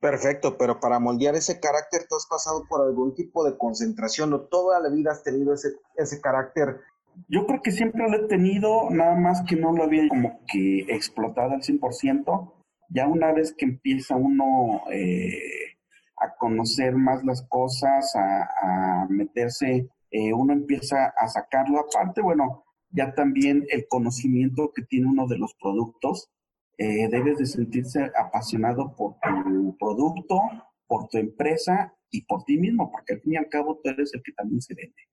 Perfecto, 0.00 0.58
pero 0.58 0.80
para 0.80 0.98
moldear 0.98 1.36
ese 1.36 1.60
carácter 1.60 2.06
tú 2.08 2.16
has 2.16 2.26
pasado 2.26 2.64
por 2.68 2.80
algún 2.80 3.14
tipo 3.14 3.44
de 3.44 3.56
concentración 3.56 4.32
o 4.32 4.40
toda 4.40 4.80
la 4.80 4.88
vida 4.88 5.12
has 5.12 5.22
tenido 5.22 5.54
ese, 5.54 5.68
ese 5.96 6.20
carácter. 6.20 6.80
Yo 7.28 7.46
creo 7.46 7.62
que 7.62 7.72
siempre 7.72 8.08
lo 8.08 8.16
he 8.16 8.28
tenido, 8.28 8.90
nada 8.90 9.14
más 9.16 9.42
que 9.42 9.56
no 9.56 9.72
lo 9.72 9.84
había 9.84 10.08
como 10.08 10.40
que 10.46 10.80
explotado 10.88 11.52
al 11.52 11.62
100%. 11.62 12.52
Ya 12.90 13.06
una 13.06 13.32
vez 13.32 13.54
que 13.56 13.64
empieza 13.64 14.16
uno 14.16 14.82
eh, 14.90 15.76
a 16.18 16.34
conocer 16.36 16.94
más 16.94 17.24
las 17.24 17.42
cosas, 17.48 18.14
a, 18.14 19.06
meterse 19.08 19.88
eh, 20.10 20.32
uno 20.32 20.52
empieza 20.52 21.06
a 21.16 21.26
sacarlo 21.26 21.80
aparte, 21.80 22.20
bueno, 22.20 22.64
ya 22.90 23.14
también 23.14 23.64
el 23.70 23.86
conocimiento 23.88 24.72
que 24.74 24.82
tiene 24.82 25.06
uno 25.06 25.26
de 25.26 25.38
los 25.38 25.54
productos, 25.54 26.30
eh, 26.76 27.08
debes 27.08 27.38
de 27.38 27.46
sentirse 27.46 28.10
apasionado 28.14 28.94
por 28.94 29.16
tu 29.20 29.76
producto, 29.78 30.38
por 30.86 31.08
tu 31.08 31.16
empresa 31.16 31.94
y 32.10 32.22
por 32.26 32.44
ti 32.44 32.58
mismo, 32.58 32.90
porque 32.90 33.14
al 33.14 33.20
fin 33.20 33.32
y 33.32 33.36
al 33.36 33.48
cabo 33.48 33.80
tú 33.82 33.88
eres 33.88 34.12
el 34.14 34.22
que 34.22 34.32
también 34.32 34.60
se 34.60 34.74
vende. 34.74 35.11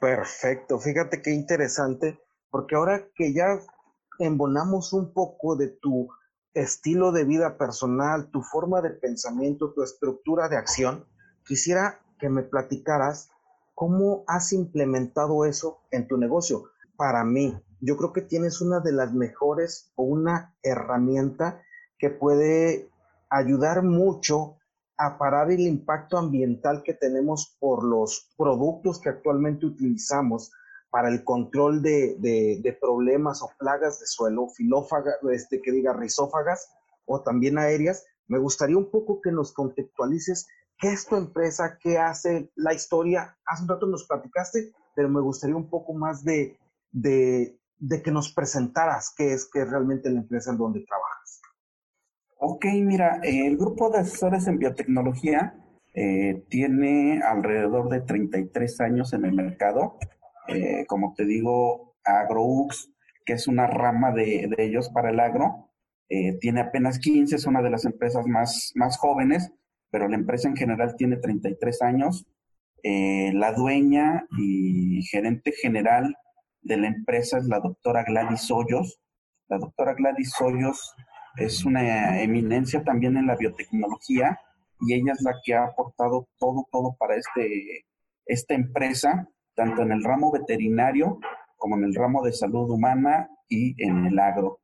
Perfecto, 0.00 0.78
fíjate 0.78 1.22
qué 1.22 1.30
interesante, 1.30 2.18
porque 2.50 2.74
ahora 2.74 3.06
que 3.14 3.32
ya 3.32 3.60
embonamos 4.18 4.92
un 4.92 5.12
poco 5.12 5.56
de 5.56 5.68
tu 5.68 6.08
estilo 6.54 7.12
de 7.12 7.24
vida 7.24 7.58
personal, 7.58 8.30
tu 8.30 8.42
forma 8.42 8.80
de 8.80 8.90
pensamiento, 8.90 9.72
tu 9.72 9.82
estructura 9.82 10.48
de 10.48 10.56
acción, 10.56 11.06
quisiera 11.44 12.00
que 12.18 12.28
me 12.28 12.42
platicaras 12.42 13.30
¿Cómo 13.80 14.24
has 14.26 14.52
implementado 14.52 15.46
eso 15.46 15.80
en 15.90 16.06
tu 16.06 16.18
negocio? 16.18 16.64
Para 16.98 17.24
mí, 17.24 17.58
yo 17.80 17.96
creo 17.96 18.12
que 18.12 18.20
tienes 18.20 18.60
una 18.60 18.80
de 18.80 18.92
las 18.92 19.14
mejores 19.14 19.90
o 19.96 20.02
una 20.02 20.54
herramienta 20.62 21.62
que 21.98 22.10
puede 22.10 22.90
ayudar 23.30 23.82
mucho 23.82 24.58
a 25.00 25.18
parar 25.18 25.50
el 25.50 25.60
impacto 25.60 26.18
ambiental 26.18 26.82
que 26.82 26.94
tenemos 26.94 27.56
por 27.58 27.84
los 27.84 28.30
productos 28.36 29.00
que 29.00 29.08
actualmente 29.08 29.66
utilizamos 29.66 30.52
para 30.90 31.08
el 31.08 31.24
control 31.24 31.82
de, 31.82 32.78
problemas 32.80 33.42
o 33.42 33.50
plagas 33.58 34.00
de 34.00 34.06
suelo, 34.06 34.48
filófagas, 34.48 35.16
este, 35.32 35.62
que 35.62 35.72
diga 35.72 35.92
rizófagas 35.92 36.72
o 37.06 37.22
también 37.22 37.58
aéreas. 37.58 38.04
Me 38.28 38.38
gustaría 38.38 38.76
un 38.76 38.90
poco 38.90 39.20
que 39.20 39.32
nos 39.32 39.52
contextualices 39.52 40.46
¿Qué 40.80 40.88
es 40.88 41.06
tu 41.06 41.16
empresa? 41.16 41.76
¿Qué 41.78 41.98
hace 41.98 42.50
la 42.56 42.72
historia? 42.72 43.36
Hace 43.44 43.64
un 43.64 43.68
rato 43.68 43.86
nos 43.86 44.06
platicaste, 44.06 44.72
pero 44.94 45.10
me 45.10 45.20
gustaría 45.20 45.54
un 45.54 45.68
poco 45.68 45.92
más 45.92 46.24
de, 46.24 46.58
de, 46.90 47.58
que 48.02 48.10
nos 48.10 48.32
presentaras 48.32 49.12
qué 49.14 49.34
es, 49.34 49.48
qué 49.52 49.60
es 49.60 49.70
realmente 49.70 50.08
la 50.08 50.20
empresa 50.20 50.52
en 50.52 50.56
donde 50.56 50.82
trabajas. 50.86 51.09
Ok, 52.42 52.64
mira, 52.72 53.20
el 53.22 53.58
grupo 53.58 53.90
de 53.90 53.98
asesores 53.98 54.46
en 54.46 54.58
biotecnología 54.58 55.54
eh, 55.92 56.42
tiene 56.48 57.20
alrededor 57.22 57.90
de 57.90 58.00
33 58.00 58.80
años 58.80 59.12
en 59.12 59.26
el 59.26 59.34
mercado. 59.34 59.98
Eh, 60.48 60.86
como 60.86 61.12
te 61.12 61.26
digo, 61.26 61.96
AgroUX, 62.02 62.94
que 63.26 63.34
es 63.34 63.46
una 63.46 63.66
rama 63.66 64.12
de, 64.12 64.48
ellos 64.56 64.88
para 64.88 65.10
el 65.10 65.20
agro, 65.20 65.68
eh, 66.08 66.38
tiene 66.40 66.62
apenas 66.62 66.98
15, 66.98 67.36
es 67.36 67.44
una 67.44 67.60
de 67.60 67.68
las 67.68 67.84
empresas 67.84 68.26
más, 68.26 68.72
más 68.74 68.96
jóvenes 68.96 69.52
pero 69.90 70.08
la 70.08 70.16
empresa 70.16 70.48
en 70.48 70.56
general 70.56 70.94
tiene 70.96 71.16
33 71.16 71.82
años. 71.82 72.24
La 72.84 73.52
dueña 73.52 74.24
y 74.38 75.02
gerente 75.02 75.50
general 75.50 76.16
de 76.62 76.76
la 76.76 76.86
empresa 76.86 77.38
es 77.38 77.46
la 77.46 77.58
doctora 77.58 78.04
Gladys 78.04 78.48
Hoyos. 78.52 79.00
La 79.48 79.58
doctora 79.58 79.94
Gladys 79.94 80.32
Hoyos 80.40 80.94
es 81.36 81.64
una 81.64 82.20
eminencia 82.20 82.82
también 82.82 83.16
en 83.16 83.26
la 83.26 83.36
biotecnología 83.36 84.38
y 84.80 84.94
ella 84.94 85.12
es 85.12 85.22
la 85.22 85.34
que 85.44 85.54
ha 85.54 85.64
aportado 85.64 86.28
todo, 86.38 86.66
todo 86.70 86.96
para 86.98 87.16
este, 87.16 87.84
esta 88.26 88.54
empresa, 88.54 89.28
tanto 89.54 89.82
en 89.82 89.92
el 89.92 90.02
ramo 90.02 90.32
veterinario 90.32 91.18
como 91.56 91.76
en 91.76 91.84
el 91.84 91.94
ramo 91.94 92.22
de 92.22 92.32
salud 92.32 92.70
humana 92.70 93.28
y 93.48 93.74
en 93.84 94.06
el 94.06 94.18
agro. 94.18 94.60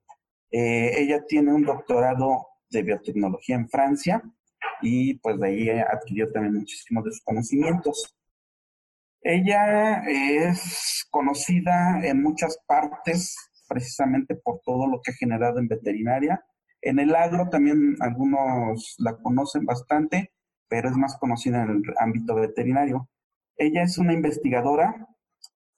Eh, 0.50 0.92
ella 0.96 1.24
tiene 1.26 1.52
un 1.52 1.62
doctorado 1.62 2.46
de 2.70 2.82
biotecnología 2.82 3.56
en 3.56 3.68
Francia 3.68 4.22
y 4.80 5.14
pues 5.18 5.38
de 5.38 5.46
ahí 5.46 5.68
adquirió 5.68 6.30
también 6.32 6.54
muchísimos 6.54 7.04
de 7.04 7.10
sus 7.10 7.22
conocimientos. 7.22 8.16
Ella 9.20 10.04
es 10.06 11.06
conocida 11.10 12.00
en 12.02 12.22
muchas 12.22 12.58
partes 12.66 13.36
precisamente 13.68 14.36
por 14.36 14.60
todo 14.64 14.86
lo 14.86 15.00
que 15.02 15.10
ha 15.10 15.14
generado 15.14 15.58
en 15.58 15.68
veterinaria. 15.68 16.44
En 16.86 17.00
el 17.00 17.16
agro 17.16 17.48
también 17.48 17.96
algunos 17.98 18.94
la 18.98 19.16
conocen 19.16 19.64
bastante, 19.64 20.30
pero 20.68 20.88
es 20.88 20.94
más 20.94 21.16
conocida 21.18 21.64
en 21.64 21.70
el 21.70 21.82
ámbito 21.98 22.36
veterinario. 22.36 23.08
Ella 23.56 23.82
es 23.82 23.98
una 23.98 24.12
investigadora, 24.12 25.08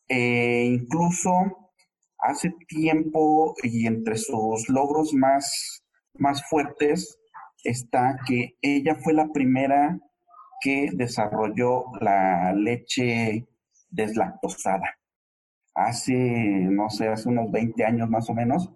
e 0.06 0.66
incluso 0.66 1.70
hace 2.18 2.52
tiempo 2.66 3.54
y 3.62 3.86
entre 3.86 4.18
sus 4.18 4.68
logros 4.68 5.14
más, 5.14 5.82
más 6.12 6.46
fuertes 6.46 7.18
está 7.64 8.18
que 8.26 8.58
ella 8.60 8.94
fue 9.02 9.14
la 9.14 9.32
primera 9.32 9.98
que 10.60 10.90
desarrolló 10.92 11.84
la 12.02 12.52
leche 12.52 13.48
deslactosada. 13.88 14.98
Hace, 15.74 16.12
no 16.12 16.90
sé, 16.90 17.08
hace 17.08 17.30
unos 17.30 17.50
20 17.50 17.82
años 17.82 18.10
más 18.10 18.28
o 18.28 18.34
menos, 18.34 18.70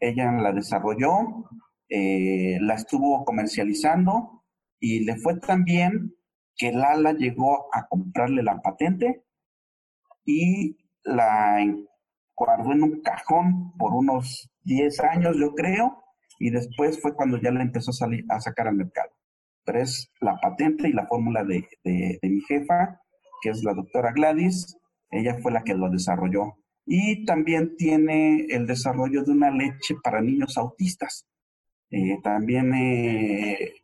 ella 0.00 0.32
la 0.32 0.52
desarrolló, 0.52 1.50
eh, 1.88 2.58
la 2.60 2.74
estuvo 2.74 3.24
comercializando 3.24 4.44
y 4.80 5.04
le 5.04 5.16
fue 5.16 5.38
tan 5.38 5.64
bien 5.64 6.14
que 6.56 6.72
Lala 6.72 7.12
llegó 7.12 7.68
a 7.74 7.86
comprarle 7.88 8.42
la 8.42 8.60
patente 8.60 9.24
y 10.24 10.76
la 11.04 11.64
guardó 12.34 12.72
en 12.72 12.82
un 12.82 13.00
cajón 13.02 13.72
por 13.78 13.94
unos 13.94 14.50
10 14.64 15.00
años, 15.00 15.36
yo 15.38 15.54
creo, 15.54 16.02
y 16.38 16.50
después 16.50 17.00
fue 17.00 17.14
cuando 17.14 17.40
ya 17.40 17.50
la 17.50 17.62
empezó 17.62 17.90
a, 17.90 17.94
salir, 17.94 18.24
a 18.28 18.40
sacar 18.40 18.68
al 18.68 18.76
mercado. 18.76 19.10
Pero 19.64 19.80
es 19.80 20.12
la 20.20 20.36
patente 20.36 20.88
y 20.88 20.92
la 20.92 21.06
fórmula 21.06 21.44
de, 21.44 21.66
de, 21.82 22.18
mi 22.22 22.40
jefa, 22.42 23.00
que 23.42 23.50
es 23.50 23.64
la 23.64 23.74
doctora 23.74 24.12
Gladys, 24.12 24.76
ella 25.10 25.38
fue 25.40 25.52
la 25.52 25.62
que 25.62 25.74
lo 25.74 25.88
desarrolló. 25.90 26.58
Y 26.84 27.24
también 27.24 27.76
tiene 27.76 28.46
el 28.48 28.66
desarrollo 28.66 29.24
de 29.24 29.32
una 29.32 29.50
leche 29.50 29.96
para 30.02 30.20
niños 30.20 30.56
autistas. 30.56 31.26
Eh, 31.90 32.18
también 32.22 32.74
eh, 32.74 33.74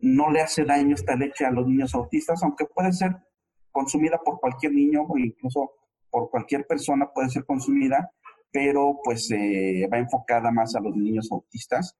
no 0.00 0.30
le 0.30 0.40
hace 0.40 0.64
daño 0.64 0.94
esta 0.94 1.16
leche 1.16 1.44
a 1.44 1.50
los 1.50 1.66
niños 1.66 1.94
autistas, 1.94 2.42
aunque 2.42 2.66
puede 2.66 2.92
ser 2.92 3.16
consumida 3.70 4.20
por 4.24 4.40
cualquier 4.40 4.72
niño 4.72 5.02
o 5.08 5.18
incluso 5.18 5.72
por 6.10 6.30
cualquier 6.30 6.66
persona 6.66 7.10
puede 7.12 7.28
ser 7.28 7.44
consumida, 7.44 8.10
pero 8.50 8.98
pues 9.04 9.30
eh, 9.30 9.88
va 9.92 9.98
enfocada 9.98 10.50
más 10.50 10.74
a 10.74 10.80
los 10.80 10.96
niños 10.96 11.30
autistas. 11.30 11.96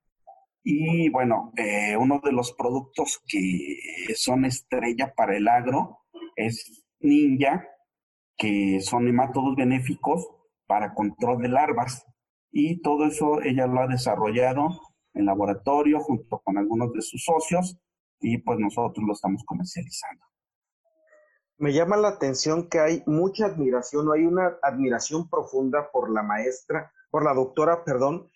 Y 0.62 1.08
bueno, 1.10 1.52
eh, 1.56 1.96
uno 1.96 2.20
de 2.22 2.32
los 2.32 2.52
productos 2.52 3.20
que 3.26 3.78
son 4.14 4.44
estrella 4.44 5.12
para 5.16 5.36
el 5.36 5.48
agro 5.48 6.00
es 6.36 6.84
Ninja, 7.00 7.66
que 8.36 8.80
son 8.80 9.04
nematodos 9.04 9.56
benéficos 9.56 10.28
para 10.66 10.94
control 10.94 11.42
de 11.42 11.48
larvas. 11.48 12.04
Y 12.50 12.80
todo 12.80 13.06
eso 13.06 13.42
ella 13.42 13.66
lo 13.66 13.80
ha 13.80 13.86
desarrollado 13.86 14.80
en 15.18 15.26
laboratorio 15.26 16.00
junto 16.00 16.38
con 16.38 16.56
algunos 16.56 16.92
de 16.92 17.02
sus 17.02 17.22
socios 17.24 17.76
y 18.20 18.38
pues 18.38 18.58
nosotros 18.58 19.04
lo 19.06 19.12
estamos 19.12 19.44
comercializando. 19.44 20.24
Me 21.58 21.72
llama 21.72 21.96
la 21.96 22.08
atención 22.08 22.68
que 22.68 22.78
hay 22.78 23.02
mucha 23.06 23.46
admiración, 23.46 24.08
o 24.08 24.12
hay 24.12 24.24
una 24.24 24.58
admiración 24.62 25.28
profunda 25.28 25.90
por 25.90 26.10
la 26.10 26.22
maestra, 26.22 26.92
por 27.10 27.24
la 27.24 27.34
doctora, 27.34 27.84
perdón. 27.84 28.30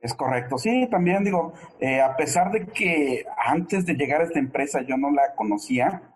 Es 0.00 0.14
correcto, 0.14 0.58
sí, 0.58 0.86
también 0.90 1.24
digo, 1.24 1.54
eh, 1.80 2.00
a 2.00 2.14
pesar 2.16 2.52
de 2.52 2.66
que 2.66 3.24
antes 3.46 3.86
de 3.86 3.94
llegar 3.94 4.20
a 4.20 4.24
esta 4.24 4.38
empresa 4.38 4.82
yo 4.82 4.96
no 4.98 5.10
la 5.10 5.34
conocía, 5.34 6.14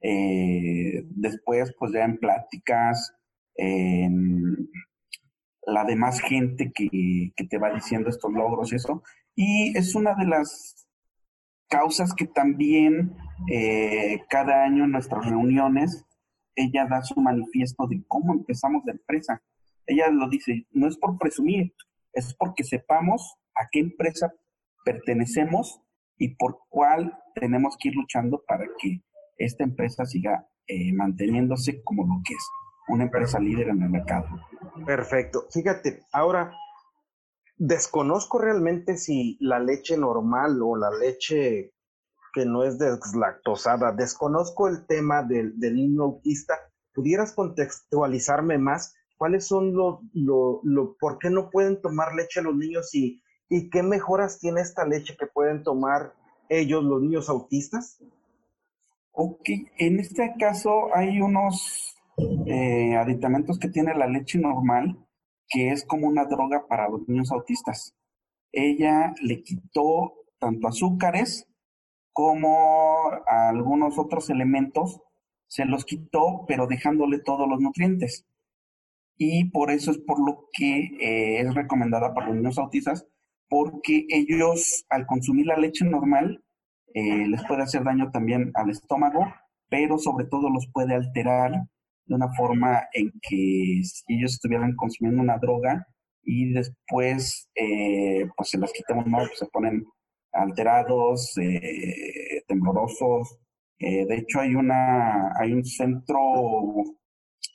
eh, 0.00 1.04
después 1.10 1.74
pues 1.78 1.92
ya 1.92 2.04
en 2.04 2.18
pláticas, 2.18 3.14
en 3.54 4.70
la 5.66 5.84
demás 5.84 6.20
gente 6.20 6.72
que, 6.74 7.32
que 7.36 7.44
te 7.44 7.58
va 7.58 7.74
diciendo 7.74 8.08
estos 8.08 8.32
logros 8.32 8.72
y 8.72 8.76
eso, 8.76 9.02
y 9.36 9.76
es 9.76 9.94
una 9.94 10.14
de 10.14 10.26
las 10.26 10.88
causas 11.68 12.14
que 12.14 12.26
también 12.26 13.14
eh, 13.52 14.22
cada 14.30 14.64
año 14.64 14.84
en 14.84 14.92
nuestras 14.92 15.26
reuniones 15.26 16.04
ella 16.54 16.86
da 16.88 17.02
su 17.02 17.20
manifiesto 17.20 17.86
de 17.86 18.02
cómo 18.08 18.32
empezamos 18.32 18.82
la 18.86 18.92
empresa. 18.92 19.42
Ella 19.86 20.08
lo 20.10 20.28
dice, 20.28 20.66
no 20.72 20.88
es 20.88 20.96
por 20.96 21.18
presumir, 21.18 21.74
es 22.14 22.34
porque 22.34 22.64
sepamos 22.64 23.36
a 23.54 23.68
qué 23.70 23.80
empresa 23.80 24.32
pertenecemos 24.84 25.82
y 26.16 26.34
por 26.36 26.60
cuál 26.70 27.18
tenemos 27.34 27.76
que 27.78 27.88
ir 27.88 27.94
luchando 27.94 28.42
para 28.48 28.64
que 28.78 29.02
esta 29.36 29.64
empresa 29.64 30.06
siga 30.06 30.48
eh, 30.66 30.94
manteniéndose 30.94 31.82
como 31.84 32.06
lo 32.06 32.22
que 32.24 32.32
es, 32.32 32.48
una 32.88 33.04
empresa 33.04 33.38
líder 33.38 33.68
en 33.68 33.82
el 33.82 33.90
mercado. 33.90 34.26
Perfecto. 34.86 35.46
Fíjate, 35.52 36.04
ahora 36.10 36.52
Desconozco 37.58 38.38
realmente 38.38 38.96
si 38.98 39.38
la 39.40 39.58
leche 39.58 39.96
normal 39.96 40.60
o 40.62 40.76
la 40.76 40.90
leche 40.90 41.72
que 42.34 42.44
no 42.44 42.64
es 42.64 42.78
deslactosada, 42.78 43.92
desconozco 43.92 44.68
el 44.68 44.86
tema 44.86 45.22
del, 45.22 45.58
niño 45.58 46.02
autista. 46.02 46.54
¿Pudieras 46.92 47.32
contextualizarme 47.32 48.58
más 48.58 48.94
cuáles 49.16 49.46
son 49.46 49.72
los, 49.72 50.00
lo, 50.12 50.60
lo, 50.64 50.96
por 50.98 51.18
qué 51.18 51.30
no 51.30 51.48
pueden 51.48 51.80
tomar 51.80 52.14
leche 52.14 52.42
los 52.42 52.54
niños 52.54 52.94
y, 52.94 53.22
y 53.48 53.70
qué 53.70 53.82
mejoras 53.82 54.38
tiene 54.38 54.60
esta 54.60 54.84
leche 54.84 55.16
que 55.18 55.26
pueden 55.26 55.62
tomar 55.62 56.12
ellos, 56.50 56.84
los 56.84 57.00
niños 57.00 57.30
autistas? 57.30 58.02
Ok, 59.12 59.48
en 59.78 59.98
este 59.98 60.34
caso 60.38 60.94
hay 60.94 61.22
unos 61.22 61.96
eh, 62.46 62.96
aditamentos 62.96 63.58
que 63.58 63.68
tiene 63.68 63.94
la 63.94 64.06
leche 64.06 64.38
normal 64.38 65.05
que 65.48 65.70
es 65.70 65.84
como 65.84 66.06
una 66.06 66.24
droga 66.24 66.66
para 66.68 66.88
los 66.88 67.08
niños 67.08 67.32
autistas. 67.32 67.94
Ella 68.52 69.14
le 69.22 69.42
quitó 69.42 70.14
tanto 70.38 70.68
azúcares 70.68 71.46
como 72.12 73.10
algunos 73.26 73.98
otros 73.98 74.30
elementos, 74.30 75.00
se 75.48 75.64
los 75.66 75.84
quitó, 75.84 76.44
pero 76.48 76.66
dejándole 76.66 77.18
todos 77.18 77.48
los 77.48 77.60
nutrientes. 77.60 78.26
Y 79.18 79.50
por 79.50 79.70
eso 79.70 79.90
es 79.90 79.98
por 79.98 80.18
lo 80.18 80.48
que 80.52 80.78
eh, 81.00 81.40
es 81.40 81.54
recomendada 81.54 82.14
para 82.14 82.28
los 82.28 82.36
niños 82.36 82.58
autistas, 82.58 83.06
porque 83.48 84.06
ellos 84.08 84.84
al 84.88 85.06
consumir 85.06 85.46
la 85.46 85.56
leche 85.56 85.84
normal 85.84 86.42
eh, 86.94 87.26
les 87.28 87.44
puede 87.46 87.62
hacer 87.62 87.84
daño 87.84 88.10
también 88.10 88.50
al 88.54 88.70
estómago, 88.70 89.26
pero 89.68 89.98
sobre 89.98 90.26
todo 90.26 90.50
los 90.50 90.68
puede 90.72 90.94
alterar 90.94 91.66
de 92.06 92.14
una 92.14 92.32
forma 92.34 92.84
en 92.92 93.12
que 93.20 93.80
ellos 94.08 94.34
estuvieran 94.34 94.74
consumiendo 94.76 95.22
una 95.22 95.38
droga 95.38 95.86
y 96.22 96.52
después 96.52 97.48
eh, 97.54 98.28
pues 98.36 98.50
se 98.50 98.58
las 98.58 98.72
quitamos, 98.72 99.06
¿no? 99.06 99.18
Pues 99.18 99.38
se 99.38 99.46
ponen 99.46 99.84
alterados, 100.32 101.36
eh, 101.38 102.42
temblorosos. 102.46 103.38
Eh, 103.78 104.06
de 104.06 104.16
hecho 104.16 104.40
hay 104.40 104.54
una 104.54 105.32
hay 105.38 105.52
un 105.52 105.64
centro 105.64 106.18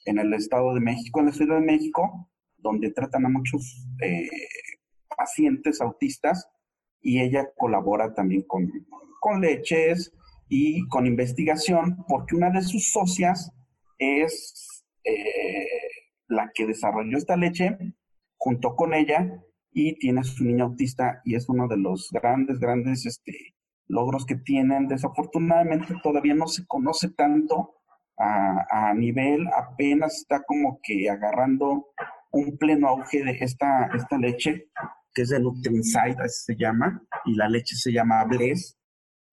en 0.06 0.20
el 0.20 0.34
Estado 0.34 0.74
de 0.74 0.82
México, 0.82 1.20
en 1.20 1.28
la 1.28 1.32
Ciudad 1.32 1.56
de 1.56 1.66
México, 1.66 2.30
donde 2.58 2.92
tratan 2.92 3.26
a 3.26 3.30
muchos 3.30 3.88
pacientes 5.16 5.82
autistas 5.82 6.48
y 7.02 7.22
ella 7.22 7.50
colabora 7.56 8.14
también 8.14 8.44
con, 8.48 8.72
con 9.20 9.42
leches 9.42 10.12
y 10.48 10.88
con 10.88 11.06
investigación 11.06 12.04
porque 12.08 12.36
una 12.36 12.50
de 12.50 12.62
sus 12.62 12.92
socias 12.92 13.52
es 14.02 14.84
eh, 15.04 15.68
la 16.28 16.52
que 16.54 16.66
desarrolló 16.66 17.18
esta 17.18 17.38
leche 17.38 17.78
junto 18.38 18.76
con 18.76 18.94
ella 18.96 19.44
y 19.72 19.98
tiene 20.00 20.24
su 20.24 20.44
niño 20.44 20.66
autista 20.66 21.22
y 21.24 21.36
es 21.36 21.48
uno 21.48 21.68
de 21.68 21.78
los 21.78 22.10
grandes, 22.12 22.60
grandes 22.60 23.06
este, 23.06 23.56
logros 23.88 24.26
que 24.26 24.36
tienen. 24.36 24.88
Desafortunadamente 24.88 25.94
todavía 26.02 26.34
no 26.34 26.48
se 26.48 26.66
conoce 26.66 27.10
tanto 27.12 27.76
a, 28.18 28.94
nivel, 28.94 29.48
apenas 29.58 30.18
está 30.18 30.44
como 30.44 30.80
que 30.84 31.10
agarrando 31.10 31.88
un 32.32 32.56
pleno 32.58 32.90
auge 32.90 33.24
de 33.24 33.32
esta, 33.32 33.90
esta 33.96 34.16
leche, 34.20 34.68
que 35.12 35.24
es 35.24 35.30
de 35.30 35.40
Nutrinside, 35.40 36.18
así 36.20 36.54
se 36.54 36.56
llama, 36.56 37.02
y 37.26 37.34
la 37.34 37.50
leche 37.50 37.76
se 37.76 37.92
llama 37.92 38.24
Bless. 38.26 38.78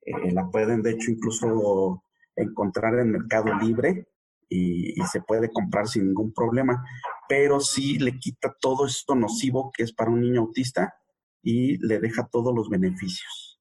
Eh, 0.01 0.33
la 0.33 0.49
pueden 0.49 0.81
de 0.83 0.93
hecho 0.93 1.11
incluso 1.11 2.03
encontrar 2.35 2.99
en 2.99 3.11
Mercado 3.11 3.53
Libre 3.59 4.07
y, 4.49 4.95
se 5.11 5.21
puede 5.21 5.51
comprar 5.51 5.89
sin 5.89 6.07
ningún 6.07 6.33
problema, 6.33 6.85
pero 7.29 7.61
sí 7.61 7.99
le 7.99 8.19
quita 8.19 8.55
todo 8.61 8.87
esto 8.87 9.15
nocivo 9.15 9.71
que 9.75 9.83
es 9.83 9.93
para 9.93 10.11
un 10.11 10.21
niño 10.21 10.41
autista 10.41 10.95
y 11.43 11.79
le 11.87 11.99
deja 11.99 12.27
todos 12.31 12.55
los 12.55 12.69
beneficios. 12.69 13.61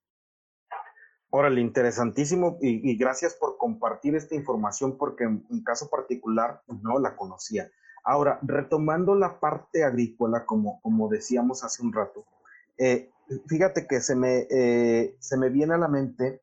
Órale, 1.29 1.61
interesantísimo 1.61 2.57
y, 2.61 2.97
gracias 2.97 3.35
por 3.35 3.57
compartir 3.57 4.15
esta 4.15 4.35
información 4.35 4.97
porque 4.97 5.25
en, 5.25 5.63
caso 5.63 5.89
particular 5.89 6.61
no 6.67 6.99
la 6.99 7.15
conocía. 7.15 7.69
Ahora, 8.03 8.39
retomando 8.41 9.15
la 9.15 9.39
parte 9.39 9.83
agrícola, 9.83 10.45
como, 10.45 10.79
como 10.81 11.09
decíamos 11.09 11.65
hace 11.65 11.83
un 11.83 11.91
rato, 11.91 12.25
eh, 12.77 13.11
fíjate 13.47 13.87
que 13.87 13.99
se 13.99 14.15
me, 14.15 14.47
eh, 14.49 15.17
se 15.19 15.37
me 15.37 15.49
viene 15.49 15.73
a 15.73 15.77
la 15.77 15.89
mente 15.89 16.41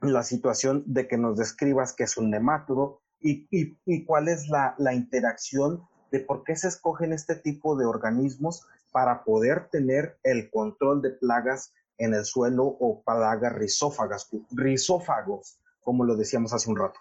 la 0.00 0.22
situación 0.22 0.84
de 0.86 1.08
que 1.08 1.16
nos 1.16 1.36
describas 1.36 1.94
que 1.94 2.04
es 2.04 2.16
un 2.18 2.30
nematodo, 2.30 3.00
y, 3.20 4.04
cuál 4.04 4.28
es 4.28 4.48
la, 4.48 4.94
interacción 4.94 5.82
de 6.10 6.20
por 6.20 6.44
qué 6.44 6.56
se 6.56 6.68
escogen 6.68 7.12
este 7.12 7.36
tipo 7.36 7.76
de 7.76 7.86
organismos 7.86 8.66
para 8.92 9.24
poder 9.24 9.68
tener 9.70 10.18
el 10.22 10.50
control 10.50 11.02
de 11.02 11.10
plagas 11.10 11.72
en 11.98 12.14
el 12.14 12.24
suelo 12.24 12.64
o 12.64 13.02
plagas 13.02 13.52
rizófagas, 13.52 14.30
rizófagos, 14.50 15.60
como 15.82 16.04
lo 16.04 16.16
decíamos 16.16 16.52
hace 16.52 16.70
un 16.70 16.76
rato. 16.76 17.00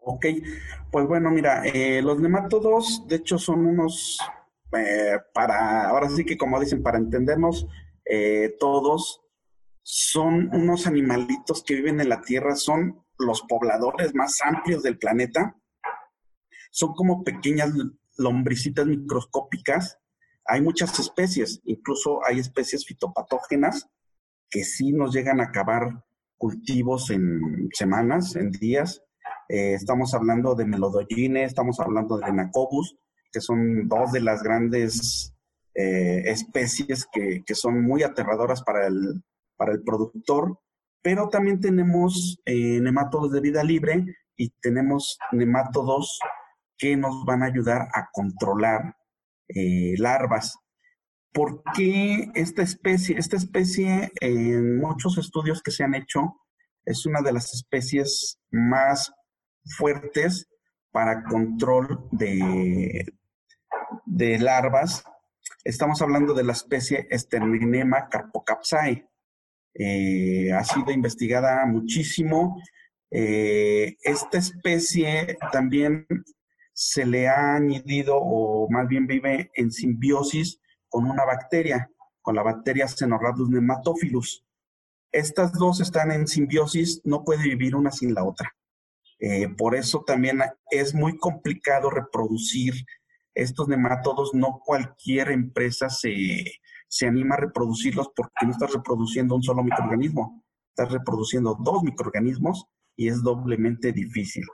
Ok, 0.00 0.26
pues 0.90 1.06
bueno, 1.06 1.30
mira, 1.30 1.66
eh, 1.66 2.00
los 2.00 2.18
nemátodos 2.20 3.04
de 3.08 3.16
hecho 3.16 3.38
son 3.38 3.66
unos, 3.66 4.18
eh, 4.72 5.18
para, 5.34 5.88
ahora 5.88 6.08
sí 6.08 6.24
que 6.24 6.38
como 6.38 6.58
dicen, 6.60 6.82
para 6.82 6.98
entendernos 6.98 7.66
eh, 8.06 8.56
todos, 8.58 9.20
son 9.82 10.54
unos 10.54 10.86
animalitos 10.86 11.62
que 11.62 11.74
viven 11.74 12.00
en 12.00 12.08
la 12.08 12.22
Tierra, 12.22 12.54
son 12.56 13.04
los 13.18 13.42
pobladores 13.42 14.14
más 14.14 14.38
amplios 14.42 14.82
del 14.82 14.98
planeta. 14.98 15.56
Son 16.70 16.92
como 16.92 17.24
pequeñas 17.24 17.72
lombricitas 18.16 18.86
microscópicas. 18.86 19.98
Hay 20.46 20.60
muchas 20.62 20.98
especies, 20.98 21.60
incluso 21.64 22.24
hay 22.24 22.38
especies 22.38 22.86
fitopatógenas 22.86 23.88
que 24.50 24.64
sí 24.64 24.92
nos 24.92 25.14
llegan 25.14 25.40
a 25.40 25.44
acabar 25.44 26.04
cultivos 26.38 27.10
en 27.10 27.68
semanas, 27.72 28.36
en 28.36 28.50
días. 28.50 29.02
Eh, 29.48 29.74
estamos 29.74 30.14
hablando 30.14 30.54
de 30.54 30.64
melodoyine, 30.64 31.44
estamos 31.44 31.80
hablando 31.80 32.18
de 32.18 32.32
nacobus, 32.32 32.96
que 33.32 33.40
son 33.40 33.88
dos 33.88 34.12
de 34.12 34.20
las 34.20 34.42
grandes 34.42 35.34
eh, 35.74 36.22
especies 36.26 37.06
que, 37.12 37.42
que, 37.44 37.54
son 37.54 37.82
muy 37.82 38.02
aterradoras 38.02 38.62
para 38.62 38.86
el, 38.86 39.22
para 39.56 39.72
el 39.72 39.82
productor, 39.82 40.58
pero 41.02 41.28
también 41.28 41.60
tenemos 41.60 42.40
eh, 42.44 42.80
nemátodos 42.80 43.32
de 43.32 43.40
vida 43.40 43.62
libre 43.64 44.04
y 44.36 44.50
tenemos 44.60 45.18
nemátodos 45.32 46.18
que 46.76 46.96
nos 46.96 47.24
van 47.24 47.42
a 47.42 47.46
ayudar 47.46 47.88
a 47.92 48.08
controlar 48.12 48.96
eh, 49.48 49.94
larvas. 49.98 50.56
¿Por 51.32 51.62
qué 51.74 52.30
esta 52.34 52.62
especie? 52.62 53.18
Esta 53.18 53.36
especie, 53.36 54.12
en 54.20 54.78
muchos 54.78 55.18
estudios 55.18 55.62
que 55.62 55.70
se 55.70 55.84
han 55.84 55.94
hecho, 55.94 56.36
es 56.84 57.04
una 57.04 57.20
de 57.20 57.32
las 57.32 57.52
especies 57.52 58.40
más 58.50 59.12
fuertes 59.76 60.48
para 60.90 61.22
control 61.24 62.08
de, 62.12 63.04
larvas. 64.40 65.04
Estamos 65.64 66.00
hablando 66.00 66.32
de 66.32 66.44
la 66.44 66.52
especie 66.52 67.06
Sternema 67.12 68.08
carpocapsae. 68.08 69.06
Eh, 69.74 70.52
ha 70.52 70.64
sido 70.64 70.90
investigada 70.92 71.64
muchísimo. 71.66 72.60
Eh, 73.10 73.96
esta 74.02 74.38
especie 74.38 75.38
también 75.52 76.06
se 76.72 77.06
le 77.06 77.28
ha 77.28 77.56
añadido, 77.56 78.16
o 78.16 78.68
más 78.70 78.86
bien 78.88 79.06
vive 79.06 79.50
en 79.54 79.70
simbiosis 79.70 80.60
con 80.88 81.04
una 81.04 81.24
bacteria, 81.24 81.90
con 82.22 82.36
la 82.36 82.42
bacteria 82.42 82.86
Cenorhabdus 82.88 83.50
nematophilus. 83.50 84.44
Estas 85.10 85.52
dos 85.52 85.80
están 85.80 86.12
en 86.12 86.26
simbiosis, 86.26 87.00
no 87.04 87.24
puede 87.24 87.44
vivir 87.44 87.74
una 87.74 87.90
sin 87.90 88.14
la 88.14 88.24
otra. 88.24 88.54
Eh, 89.20 89.48
por 89.48 89.74
eso 89.74 90.04
también 90.06 90.40
es 90.70 90.94
muy 90.94 91.18
complicado 91.18 91.90
reproducir 91.90 92.74
estos 93.34 93.68
nematodos. 93.68 94.34
No 94.34 94.60
cualquier 94.64 95.30
empresa 95.30 95.88
se, 95.88 96.44
se 96.88 97.06
anima 97.06 97.34
a 97.34 97.40
reproducirlos 97.40 98.10
porque 98.16 98.46
no 98.46 98.52
estás 98.52 98.72
reproduciendo 98.72 99.34
un 99.34 99.42
solo 99.42 99.62
microorganismo, 99.62 100.42
estás 100.70 100.92
reproduciendo 100.92 101.56
dos 101.60 101.82
microorganismos 101.82 102.66
y 102.96 103.08
es 103.08 103.22
doblemente 103.22 103.92
difícil. 103.92 104.44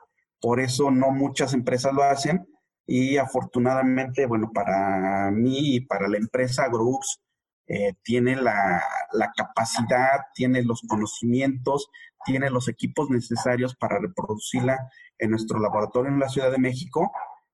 Por 0.40 0.60
eso 0.60 0.90
no 0.90 1.10
muchas 1.10 1.54
empresas 1.54 1.94
lo 1.94 2.02
hacen 2.02 2.46
y 2.86 3.16
afortunadamente, 3.16 4.26
bueno, 4.26 4.50
para 4.52 5.30
mí 5.30 5.76
y 5.76 5.80
para 5.80 6.08
la 6.08 6.18
empresa 6.18 6.68
Groups, 6.68 7.20
eh, 7.66 7.94
tiene 8.02 8.36
la, 8.36 8.82
la, 9.12 9.32
capacidad, 9.34 10.20
tiene 10.34 10.62
los 10.62 10.82
conocimientos, 10.86 11.88
tiene 12.26 12.50
los 12.50 12.68
equipos 12.68 13.08
necesarios 13.08 13.74
para 13.74 13.98
reproducirla 13.98 14.90
en 15.18 15.30
nuestro 15.30 15.58
laboratorio 15.58 16.12
en 16.12 16.20
la 16.20 16.28
Ciudad 16.28 16.50
de 16.50 16.58
México 16.58 17.10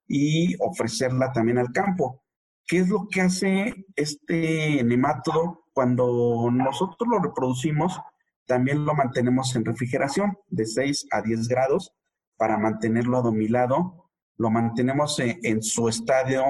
y 0.08 0.56
ofrecerla 0.60 1.32
también 1.32 1.58
al 1.58 1.70
campo. 1.70 2.24
¿Qué 2.66 2.78
es 2.78 2.88
lo 2.88 3.08
que 3.10 3.20
hace 3.20 3.86
este 3.96 4.82
nemátodo 4.84 5.64
cuando 5.72 6.50
nosotros 6.52 7.08
lo 7.08 7.18
reproducimos? 7.18 7.98
También 8.46 8.84
lo 8.84 8.94
mantenemos 8.94 9.54
en 9.56 9.64
refrigeración 9.64 10.36
de 10.48 10.66
6 10.66 11.06
a 11.12 11.22
10 11.22 11.48
grados 11.48 11.92
para 12.36 12.58
mantenerlo 12.58 13.18
adomilado. 13.18 14.10
Lo 14.36 14.50
mantenemos 14.50 15.20
en, 15.20 15.62
su 15.62 15.88
estadio 15.88 16.42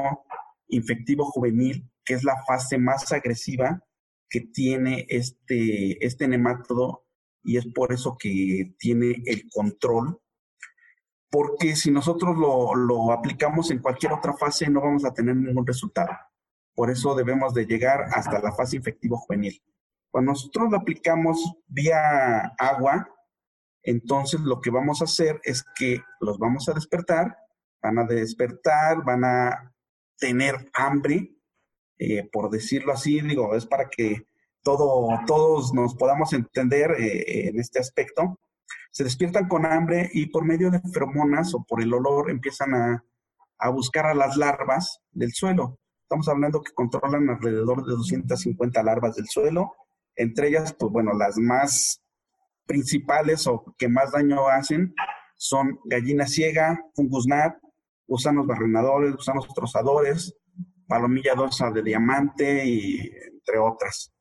infectivo 0.69 1.25
juvenil, 1.25 1.91
que 2.05 2.15
es 2.15 2.25
la 2.25 2.37
fase 2.47 2.79
más 2.79 3.13
agresiva 3.13 3.83
que 4.29 4.41
tiene 4.41 5.07
este, 5.09 6.05
este 6.05 6.29
nemátodo 6.29 7.05
y 7.43 7.57
es 7.57 7.67
por 7.75 7.93
eso 7.93 8.17
que 8.19 8.75
tiene 8.79 9.23
el 9.27 9.49
control 9.51 10.21
porque 11.31 11.77
si 11.77 11.91
nosotros 11.91 12.37
lo, 12.37 13.13
aplicamos 13.13 13.71
en 13.71 13.79
cualquier 13.79 14.13
otra 14.13 14.35
fase 14.35 14.69
no 14.69 14.81
vamos 14.81 15.05
a 15.05 15.15
tener 15.15 15.37
ningún 15.37 15.67
resultado. 15.67 16.11
Por 16.75 16.91
eso 16.91 17.15
debemos 17.15 17.55
de 17.55 17.67
llegar 17.67 18.07
hasta 18.13 18.41
la 18.41 18.53
fase 18.53 18.77
infectivo 18.77 19.17
juvenil. 19.17 19.63
Cuando 20.11 20.33
nosotros 20.33 20.71
lo 20.71 20.79
aplicamos 20.79 21.55
vía 21.69 22.47
agua, 22.59 23.09
entonces 23.83 24.41
lo 24.41 24.61
que 24.61 24.71
vamos 24.71 25.01
a 25.01 25.05
hacer 25.05 25.41
es 25.45 25.65
que 25.77 26.03
los 26.21 26.39
vamos 26.39 26.69
a 26.69 26.73
despertar, 26.73 27.37
van 27.81 27.99
a 27.99 28.05
despertar, 28.05 29.05
van 29.05 29.25
a 29.25 29.73
tener 30.19 30.71
hambre, 30.75 31.37
eh, 31.99 32.29
por 32.31 32.51
decirlo 32.51 32.93
así, 32.93 33.21
digo, 33.21 33.55
es 33.55 33.67
para 33.67 33.89
que 33.89 34.27
todo, 34.63 35.09
todos 35.27 35.73
nos 35.73 35.95
podamos 35.95 36.33
entender 36.33 36.91
eh, 36.99 37.49
en 37.49 37.61
este 37.61 37.79
aspecto 37.79 38.39
se 38.91 39.05
despiertan 39.05 39.49
con 39.49 39.67
hambre 39.67 40.11
y 40.13 40.27
por 40.27 40.45
medio 40.45 40.71
de 40.71 40.81
feromonas 40.93 41.55
o 41.55 41.65
por 41.65 41.83
el 41.83 41.93
olor 41.93 42.31
empiezan 42.31 42.75
a, 42.75 43.05
buscar 43.73 44.07
a 44.07 44.15
las 44.15 44.37
larvas 44.37 45.01
del 45.11 45.33
suelo. 45.33 45.79
Estamos 46.03 46.29
hablando 46.29 46.63
que 46.63 46.73
controlan 46.73 47.29
alrededor 47.29 47.85
de 47.85 47.93
250 47.93 48.83
larvas 48.83 49.17
del 49.17 49.27
suelo, 49.29 49.75
entre 50.17 50.49
ellas, 50.49 50.75
pues 50.79 50.91
bueno, 50.91 51.13
las 51.13 51.37
más 51.37 52.03
principales 52.67 53.47
o 53.47 53.75
que 53.77 53.89
más 53.89 54.13
daño 54.13 54.49
hacen 54.49 54.95
son 55.37 55.79
gallina 55.85 56.27
ciega, 56.27 56.85
fungus 56.95 57.27
gnat, 57.27 57.57
gusanos 58.07 58.47
barrenadores, 58.47 59.15
gusanos 59.15 59.47
trozadores, 59.55 60.35
palomilla 60.87 61.35
dosa 61.35 61.71
de 61.71 61.83
diamante 61.83 62.67
y 62.67 62.99
entre 63.33 63.59
otras. 63.59 64.13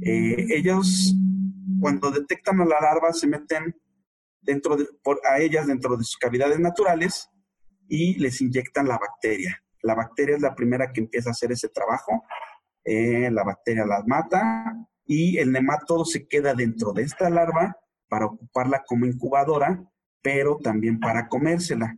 Eh, 0.00 0.46
ellos, 0.50 1.14
cuando 1.80 2.10
detectan 2.10 2.60
a 2.60 2.64
la 2.64 2.80
larva, 2.80 3.12
se 3.12 3.26
meten 3.26 3.74
dentro 4.40 4.76
de, 4.76 4.86
por, 5.02 5.20
a 5.28 5.38
ellas 5.40 5.66
dentro 5.66 5.96
de 5.96 6.04
sus 6.04 6.16
cavidades 6.16 6.58
naturales 6.58 7.28
y 7.88 8.18
les 8.18 8.40
inyectan 8.40 8.88
la 8.88 8.98
bacteria. 8.98 9.62
La 9.82 9.94
bacteria 9.94 10.36
es 10.36 10.42
la 10.42 10.54
primera 10.54 10.92
que 10.92 11.00
empieza 11.00 11.30
a 11.30 11.32
hacer 11.32 11.52
ese 11.52 11.68
trabajo. 11.68 12.24
Eh, 12.84 13.30
la 13.30 13.44
bacteria 13.44 13.84
las 13.86 14.06
mata 14.06 14.74
y 15.04 15.38
el 15.38 15.52
nematodo 15.52 16.04
se 16.04 16.26
queda 16.26 16.54
dentro 16.54 16.92
de 16.92 17.02
esta 17.02 17.30
larva 17.30 17.76
para 18.08 18.26
ocuparla 18.26 18.82
como 18.86 19.06
incubadora, 19.06 19.84
pero 20.22 20.58
también 20.58 20.98
para 20.98 21.28
comérsela. 21.28 21.96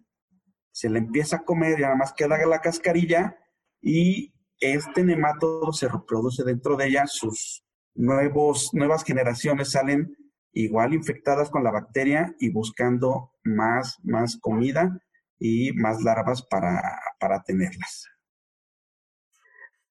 Se 0.72 0.88
la 0.88 0.98
empieza 0.98 1.36
a 1.36 1.44
comer 1.44 1.78
y 1.78 1.82
nada 1.82 1.96
más 1.96 2.12
queda 2.12 2.44
la 2.46 2.60
cascarilla 2.60 3.36
y 3.80 4.32
este 4.60 5.02
nematodo 5.02 5.72
se 5.72 5.88
reproduce 5.88 6.44
dentro 6.44 6.76
de 6.76 6.88
ella, 6.88 7.06
sus 7.06 7.64
nuevos, 7.94 8.70
nuevas 8.72 9.04
generaciones 9.04 9.72
salen 9.72 10.16
igual 10.52 10.94
infectadas 10.94 11.50
con 11.50 11.64
la 11.64 11.70
bacteria 11.70 12.34
y 12.38 12.50
buscando 12.50 13.32
más, 13.44 13.98
más 14.02 14.38
comida 14.40 15.00
y 15.38 15.72
más 15.72 16.02
larvas 16.02 16.42
para, 16.42 17.00
para 17.18 17.42
tenerlas. 17.42 18.06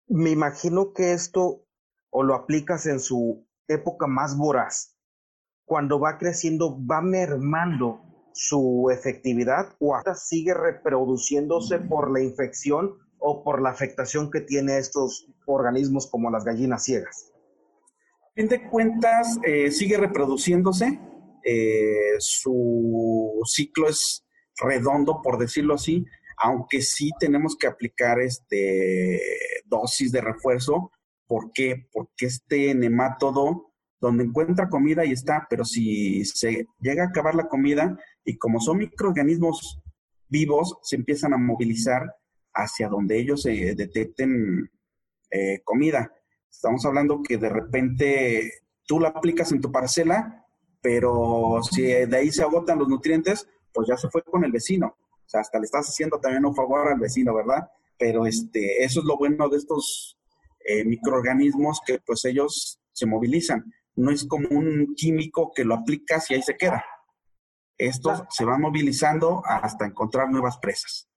Me 0.07 0.31
imagino 0.31 0.93
que 0.93 1.13
esto 1.13 1.65
o 2.09 2.23
lo 2.23 2.35
aplicas 2.35 2.85
en 2.87 2.99
su 2.99 3.47
época 3.67 4.07
más 4.07 4.35
voraz. 4.35 4.95
Cuando 5.65 5.99
va 5.99 6.17
creciendo, 6.17 6.77
va 6.85 7.01
mermando 7.01 8.01
su 8.33 8.89
efectividad 8.91 9.75
o 9.79 9.95
hasta 9.95 10.15
sigue 10.15 10.53
reproduciéndose 10.53 11.79
por 11.79 12.11
la 12.11 12.21
infección 12.21 12.97
o 13.19 13.43
por 13.43 13.61
la 13.61 13.69
afectación 13.69 14.31
que 14.31 14.41
tiene 14.41 14.77
estos 14.77 15.27
organismos 15.45 16.07
como 16.07 16.31
las 16.31 16.43
gallinas 16.43 16.83
ciegas 16.83 17.33
fin 18.39 18.47
de 18.47 18.69
cuentas, 18.69 19.37
eh, 19.43 19.69
sigue 19.69 19.97
reproduciéndose. 19.97 20.97
Eh, 21.43 22.15
su 22.19 23.41
ciclo 23.43 23.89
es 23.89 24.25
redondo, 24.55 25.21
por 25.21 25.37
decirlo 25.37 25.73
así, 25.73 26.05
aunque 26.37 26.81
sí 26.81 27.11
tenemos 27.19 27.57
que 27.57 27.67
aplicar 27.67 28.21
este 28.21 29.21
dosis 29.65 30.13
de 30.13 30.21
refuerzo. 30.21 30.89
¿Por 31.27 31.51
qué? 31.51 31.89
Porque 31.91 32.27
este 32.27 32.73
nemátodo, 32.75 33.73
donde 33.99 34.23
encuentra 34.23 34.69
comida, 34.69 35.03
y 35.03 35.11
está, 35.11 35.45
pero 35.49 35.65
si 35.65 36.23
se 36.23 36.65
llega 36.79 37.03
a 37.03 37.07
acabar 37.07 37.35
la 37.35 37.49
comida, 37.49 37.99
y 38.23 38.37
como 38.37 38.61
son 38.61 38.77
microorganismos 38.77 39.81
vivos, 40.29 40.77
se 40.83 40.95
empiezan 40.95 41.33
a 41.33 41.37
movilizar 41.37 42.03
hacia 42.53 42.87
donde 42.87 43.19
ellos 43.19 43.41
se 43.41 43.75
detecten 43.75 44.71
eh, 45.29 45.59
comida. 45.65 46.13
Estamos 46.49 46.85
hablando 46.85 47.21
que 47.21 47.37
de 47.37 47.49
repente 47.49 48.51
tú 48.85 48.99
la 48.99 49.09
aplicas 49.09 49.51
en 49.51 49.61
tu 49.61 49.71
parcela, 49.71 50.45
pero 50.81 51.61
si 51.63 51.83
de 51.83 52.17
ahí 52.17 52.31
se 52.31 52.43
agotan 52.43 52.79
los 52.79 52.87
nutrientes, 52.87 53.47
pues 53.73 53.87
ya 53.87 53.97
se 53.97 54.09
fue 54.09 54.23
con 54.23 54.43
el 54.43 54.51
vecino. 54.51 54.97
O 54.97 55.29
sea, 55.29 55.41
hasta 55.41 55.59
le 55.59 55.65
estás 55.65 55.87
haciendo 55.87 56.19
también 56.19 56.45
un 56.45 56.55
favor 56.55 56.87
al 56.87 56.99
vecino, 56.99 57.33
¿verdad? 57.35 57.69
Pero 57.97 58.25
este, 58.25 58.83
eso 58.83 59.01
es 59.01 59.05
lo 59.05 59.17
bueno 59.17 59.47
de 59.49 59.57
estos 59.57 60.17
eh, 60.65 60.85
microorganismos 60.85 61.81
que 61.85 61.99
pues 61.99 62.25
ellos 62.25 62.79
se 62.91 63.05
movilizan. 63.05 63.71
no 63.95 64.11
es 64.11 64.25
como 64.25 64.47
un 64.49 64.95
químico 64.95 65.51
que 65.53 65.65
lo 65.65 65.75
aplicas 65.75 66.29
y 66.31 66.35
ahí 66.35 66.41
se 66.41 66.55
queda. 66.55 66.83
Esto 67.77 68.27
se 68.29 68.45
va 68.45 68.57
movilizando 68.57 69.41
hasta 69.45 69.85
encontrar 69.85 70.29
nuevas 70.29 70.57
presas. 70.57 71.08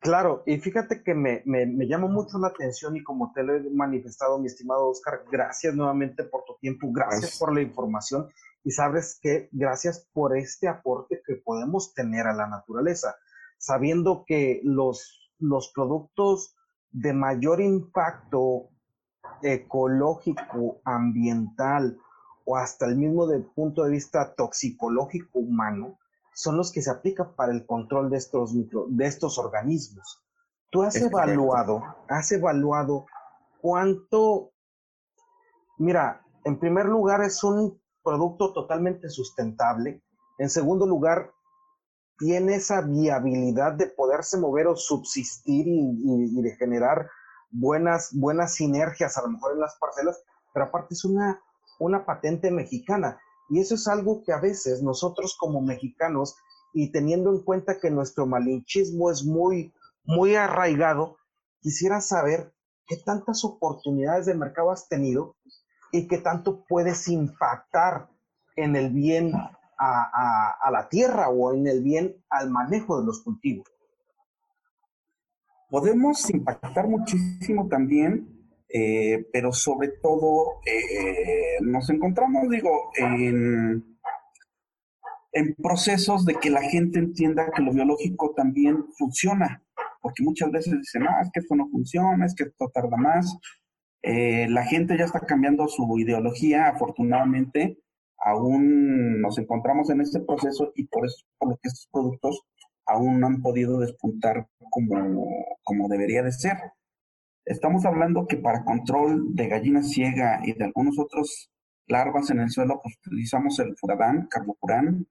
Claro, 0.00 0.42
y 0.46 0.58
fíjate 0.58 1.02
que 1.02 1.14
me, 1.14 1.42
me, 1.44 1.66
me 1.66 1.86
llama 1.86 2.08
mucho 2.08 2.38
la 2.38 2.48
atención 2.48 2.96
y 2.96 3.02
como 3.02 3.32
te 3.34 3.42
lo 3.42 3.54
he 3.54 3.68
manifestado, 3.68 4.38
mi 4.38 4.46
estimado 4.46 4.88
Oscar, 4.88 5.24
gracias 5.30 5.74
nuevamente 5.74 6.24
por 6.24 6.44
tu 6.44 6.56
tiempo, 6.58 6.90
gracias, 6.90 7.38
por 7.38 7.54
la 7.54 7.60
información 7.60 8.30
y 8.64 8.70
sabes 8.70 9.18
que 9.20 9.50
gracias 9.52 10.08
por 10.14 10.36
este 10.38 10.68
aporte 10.68 11.20
que 11.26 11.36
podemos 11.36 11.92
tener 11.92 12.26
a 12.26 12.34
la 12.34 12.46
naturaleza, 12.46 13.14
sabiendo 13.58 14.24
que 14.26 14.62
los, 14.64 15.30
los 15.38 15.70
productos 15.74 16.56
de 16.90 17.12
mayor 17.12 17.60
impacto 17.60 18.70
ecológico, 19.42 20.80
ambiental 20.84 21.98
o 22.46 22.56
hasta 22.56 22.86
el 22.86 22.96
mismo 22.96 23.26
del 23.26 23.44
punto 23.44 23.84
de 23.84 23.90
vista 23.90 24.34
toxicológico 24.34 25.40
humano, 25.40 25.98
son 26.40 26.56
los 26.56 26.72
que 26.72 26.80
se 26.80 26.90
aplican 26.90 27.34
para 27.36 27.52
el 27.52 27.66
control 27.66 28.08
de 28.08 28.16
estos, 28.16 28.54
micro, 28.54 28.86
de 28.88 29.06
estos 29.06 29.36
organismos. 29.36 30.24
¿Tú 30.70 30.82
has 30.82 30.96
evaluado, 30.96 31.82
has 32.08 32.32
evaluado 32.32 33.04
cuánto, 33.60 34.52
mira, 35.76 36.24
en 36.44 36.58
primer 36.58 36.86
lugar 36.86 37.22
es 37.22 37.44
un 37.44 37.78
producto 38.02 38.54
totalmente 38.54 39.10
sustentable, 39.10 40.02
en 40.38 40.48
segundo 40.48 40.86
lugar, 40.86 41.30
tiene 42.16 42.54
esa 42.54 42.80
viabilidad 42.80 43.74
de 43.74 43.88
poderse 43.88 44.38
mover 44.38 44.66
o 44.68 44.76
subsistir 44.76 45.66
y, 45.68 46.40
de 46.40 46.56
generar 46.56 47.06
buenas, 47.50 48.14
buenas 48.14 48.54
sinergias 48.54 49.18
a 49.18 49.22
lo 49.22 49.28
mejor 49.28 49.52
en 49.52 49.60
las 49.60 49.76
parcelas, 49.78 50.22
pero 50.54 50.66
aparte 50.66 50.94
es 50.94 51.04
una, 51.04 51.38
una 51.78 52.06
patente 52.06 52.50
mexicana. 52.50 53.20
Y 53.50 53.60
eso 53.60 53.74
es 53.74 53.88
algo 53.88 54.22
que 54.24 54.32
a 54.32 54.40
veces 54.40 54.82
nosotros 54.82 55.36
como 55.36 55.60
mexicanos, 55.60 56.36
y 56.72 56.92
teniendo 56.92 57.30
en 57.30 57.42
cuenta 57.42 57.80
que 57.80 57.90
nuestro 57.90 58.24
malinchismo 58.26 59.10
es 59.10 59.24
muy, 59.24 59.74
muy 60.04 60.36
arraigado, 60.36 61.16
quisiera 61.60 62.00
saber 62.00 62.54
qué 62.86 62.96
tantas 62.96 63.44
oportunidades 63.44 64.26
de 64.26 64.34
mercado 64.34 64.70
has 64.70 64.88
tenido 64.88 65.34
y 65.90 66.06
qué 66.06 66.18
tanto 66.18 66.64
puedes 66.68 67.08
impactar 67.08 68.08
en 68.54 68.76
el 68.76 68.90
bien 68.90 69.34
a, 69.34 70.56
a, 70.60 70.70
la 70.70 70.88
tierra 70.88 71.28
o 71.28 71.52
en 71.52 71.66
el 71.66 71.82
bien 71.82 72.22
al 72.28 72.50
manejo 72.50 73.00
de 73.00 73.06
los 73.06 73.22
cultivos. 73.22 73.66
Podemos 75.70 76.28
impactar 76.30 76.86
muchísimo 76.86 77.66
también 77.68 78.39
eh, 78.72 79.26
pero 79.32 79.52
sobre 79.52 79.88
todo 80.02 80.60
eh, 80.64 81.58
nos 81.62 81.90
encontramos, 81.90 82.48
digo, 82.48 82.90
en, 82.96 83.98
en 85.32 85.54
procesos 85.56 86.24
de 86.24 86.34
que 86.34 86.50
la 86.50 86.62
gente 86.62 86.98
entienda 86.98 87.50
que 87.54 87.62
lo 87.62 87.72
biológico 87.72 88.32
también 88.36 88.84
funciona, 88.96 89.62
porque 90.00 90.22
muchas 90.22 90.50
veces 90.50 90.74
dicen, 90.78 91.02
ah, 91.08 91.20
es 91.22 91.30
que 91.32 91.40
esto 91.40 91.54
no 91.54 91.68
funciona, 91.68 92.24
es 92.24 92.34
que 92.34 92.44
esto 92.44 92.70
tarda 92.72 92.96
más. 92.96 93.36
Eh, 94.02 94.48
la 94.48 94.64
gente 94.64 94.96
ya 94.96 95.04
está 95.04 95.20
cambiando 95.20 95.68
su 95.68 95.98
ideología, 95.98 96.68
afortunadamente, 96.68 97.78
aún 98.18 99.20
nos 99.20 99.38
encontramos 99.38 99.90
en 99.90 100.00
este 100.00 100.20
proceso 100.20 100.72
y 100.74 100.86
por 100.86 101.06
eso, 101.06 101.24
por 101.38 101.50
lo 101.50 101.56
que 101.56 101.68
estos 101.68 101.88
productos 101.90 102.42
aún 102.86 103.20
no 103.20 103.26
han 103.26 103.42
podido 103.42 103.78
despuntar 103.78 104.48
como, 104.70 105.44
como 105.64 105.88
debería 105.88 106.22
de 106.22 106.32
ser. 106.32 106.56
Estamos 107.50 107.84
hablando 107.84 108.28
que 108.28 108.36
para 108.36 108.64
control 108.64 109.34
de 109.34 109.48
gallina 109.48 109.82
ciega 109.82 110.40
y 110.44 110.52
de 110.52 110.66
algunos 110.66 111.00
otros 111.00 111.50
larvas 111.88 112.30
en 112.30 112.38
el 112.38 112.48
suelo, 112.48 112.78
pues 112.80 112.96
utilizamos 113.04 113.58
el 113.58 113.76
furadán, 113.76 114.28
carbopurán, 114.30 115.08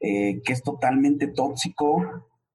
eh, 0.00 0.40
que 0.42 0.54
es 0.54 0.62
totalmente 0.62 1.26
tóxico, 1.26 2.02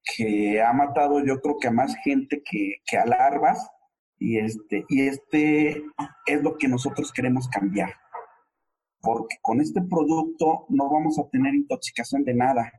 que 0.04 0.60
ha 0.64 0.74
matado 0.74 1.24
yo 1.24 1.40
creo 1.42 1.58
que 1.62 1.68
a 1.68 1.72
más 1.72 1.96
gente 2.04 2.42
que, 2.44 2.78
que 2.84 2.98
a 2.98 3.06
larvas, 3.06 3.70
y 4.18 4.40
este, 4.40 4.84
y 4.90 5.02
este 5.02 5.84
es 6.26 6.42
lo 6.42 6.58
que 6.58 6.68
nosotros 6.68 7.14
queremos 7.14 7.48
cambiar. 7.50 7.94
Porque 9.00 9.36
con 9.44 9.62
este 9.62 9.84
producto 9.84 10.66
no 10.70 10.90
vamos 10.90 11.20
a 11.20 11.30
tener 11.30 11.54
intoxicación 11.54 12.24
de 12.24 12.34
nada, 12.34 12.72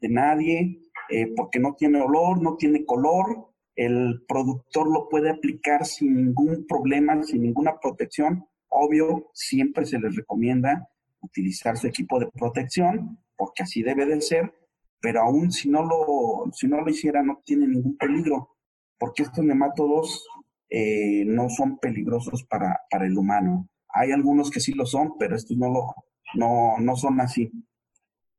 de 0.00 0.08
nadie, 0.08 0.80
eh, 1.10 1.26
porque 1.36 1.58
no 1.58 1.74
tiene 1.74 2.00
olor, 2.00 2.40
no 2.40 2.56
tiene 2.56 2.86
color, 2.86 3.49
el 3.80 4.22
productor 4.28 4.92
lo 4.92 5.08
puede 5.08 5.30
aplicar 5.30 5.86
sin 5.86 6.14
ningún 6.14 6.66
problema, 6.66 7.22
sin 7.22 7.40
ninguna 7.40 7.80
protección. 7.80 8.44
Obvio, 8.68 9.30
siempre 9.32 9.86
se 9.86 9.98
les 9.98 10.14
recomienda 10.14 10.86
utilizar 11.22 11.78
su 11.78 11.86
equipo 11.86 12.20
de 12.20 12.26
protección, 12.26 13.18
porque 13.38 13.62
así 13.62 13.82
debe 13.82 14.04
de 14.04 14.20
ser, 14.20 14.52
pero 15.00 15.22
aún 15.22 15.50
si 15.50 15.70
no 15.70 15.82
lo, 15.82 16.52
si 16.52 16.68
no 16.68 16.82
lo 16.82 16.90
hiciera 16.90 17.22
no 17.22 17.40
tiene 17.42 17.66
ningún 17.66 17.96
peligro, 17.96 18.50
porque 18.98 19.22
estos 19.22 19.42
nemátodos 19.46 20.26
eh, 20.68 21.24
no 21.24 21.48
son 21.48 21.78
peligrosos 21.78 22.44
para, 22.44 22.80
para 22.90 23.06
el 23.06 23.16
humano. 23.16 23.66
Hay 23.88 24.12
algunos 24.12 24.50
que 24.50 24.60
sí 24.60 24.74
lo 24.74 24.84
son, 24.84 25.16
pero 25.18 25.36
estos 25.36 25.56
no, 25.56 25.70
lo, 25.70 25.94
no, 26.34 26.74
no 26.80 26.96
son 26.96 27.18
así. 27.22 27.50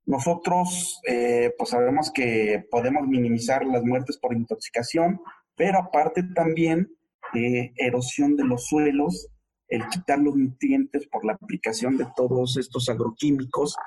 Nosotros, 0.06 1.00
eh, 1.08 1.54
pues 1.58 1.70
sabemos 1.70 2.12
que 2.12 2.66
podemos 2.72 3.08
minimizar 3.08 3.66
las 3.66 3.84
muertes 3.84 4.18
por 4.18 4.34
intoxicación, 4.34 5.22
pero 5.56 5.80
aparte 5.80 6.24
también 6.36 6.92
eh, 7.34 7.72
erosión 7.78 8.36
de 8.36 8.44
los 8.44 8.66
suelos, 8.66 9.28
el 9.68 9.88
quitar 9.88 10.20
los 10.20 10.36
nutrientes 10.36 11.08
por 11.08 11.24
la 11.24 11.34
aplicación 11.34 11.98
de 11.98 12.08
todos 12.16 12.58
estos 12.58 12.90
agroquímicos 12.90 13.78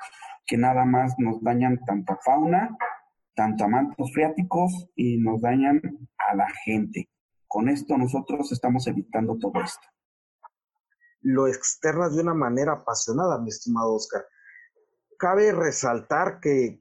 que 0.47 0.57
nada 0.57 0.85
más 0.85 1.15
nos 1.17 1.41
dañan 1.43 1.79
tanto 1.85 2.13
a 2.13 2.19
fauna, 2.23 2.77
tanto 3.35 3.65
a 3.65 3.67
mantos 3.67 4.11
freáticos 4.13 4.87
y 4.95 5.17
nos 5.17 5.41
dañan 5.41 5.81
a 6.17 6.35
la 6.35 6.47
gente. 6.63 7.09
Con 7.47 7.69
esto 7.69 7.97
nosotros 7.97 8.51
estamos 8.51 8.87
evitando 8.87 9.37
todo 9.37 9.61
esto. 9.61 9.87
Lo 11.21 11.47
externas 11.47 12.15
de 12.15 12.21
una 12.21 12.33
manera 12.33 12.73
apasionada, 12.73 13.39
mi 13.39 13.49
estimado 13.49 13.93
Oscar 13.93 14.23
cabe 15.17 15.51
resaltar 15.51 16.39
que, 16.39 16.79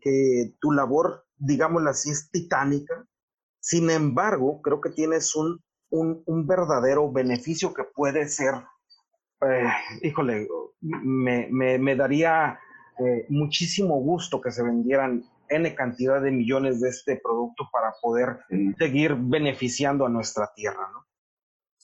tu 0.61 0.73
labor, 0.73 1.25
digámoslo 1.37 1.91
así, 1.91 2.11
es 2.11 2.31
titánica. 2.31 3.07
Sin 3.61 3.91
embargo, 3.91 4.61
creo 4.63 4.81
que 4.81 4.91
tienes 4.91 5.35
un, 5.35 5.63
un, 5.91 6.47
verdadero 6.47 7.11
beneficio 7.11 7.73
que 7.73 7.85
puede 7.85 8.29
ser, 8.29 8.55
eh, 9.41 9.69
híjole, 10.03 10.49
me, 10.81 11.49
me, 11.51 11.97
daría 11.97 12.59
eh, 12.99 13.27
muchísimo 13.29 13.97
gusto 14.01 14.41
que 14.41 14.51
se 14.51 14.63
vendieran 14.63 15.25
N 15.49 15.75
cantidad 15.75 16.21
de 16.21 16.31
millones 16.31 16.81
de 16.81 16.89
este 16.89 17.21
producto 17.23 17.69
para 17.73 17.95
poder 18.01 18.41
seguir 18.79 19.15
beneficiando 19.15 20.07
a 20.07 20.09
nuestra 20.09 20.51
tierra, 20.55 20.89
¿no? 20.93 21.05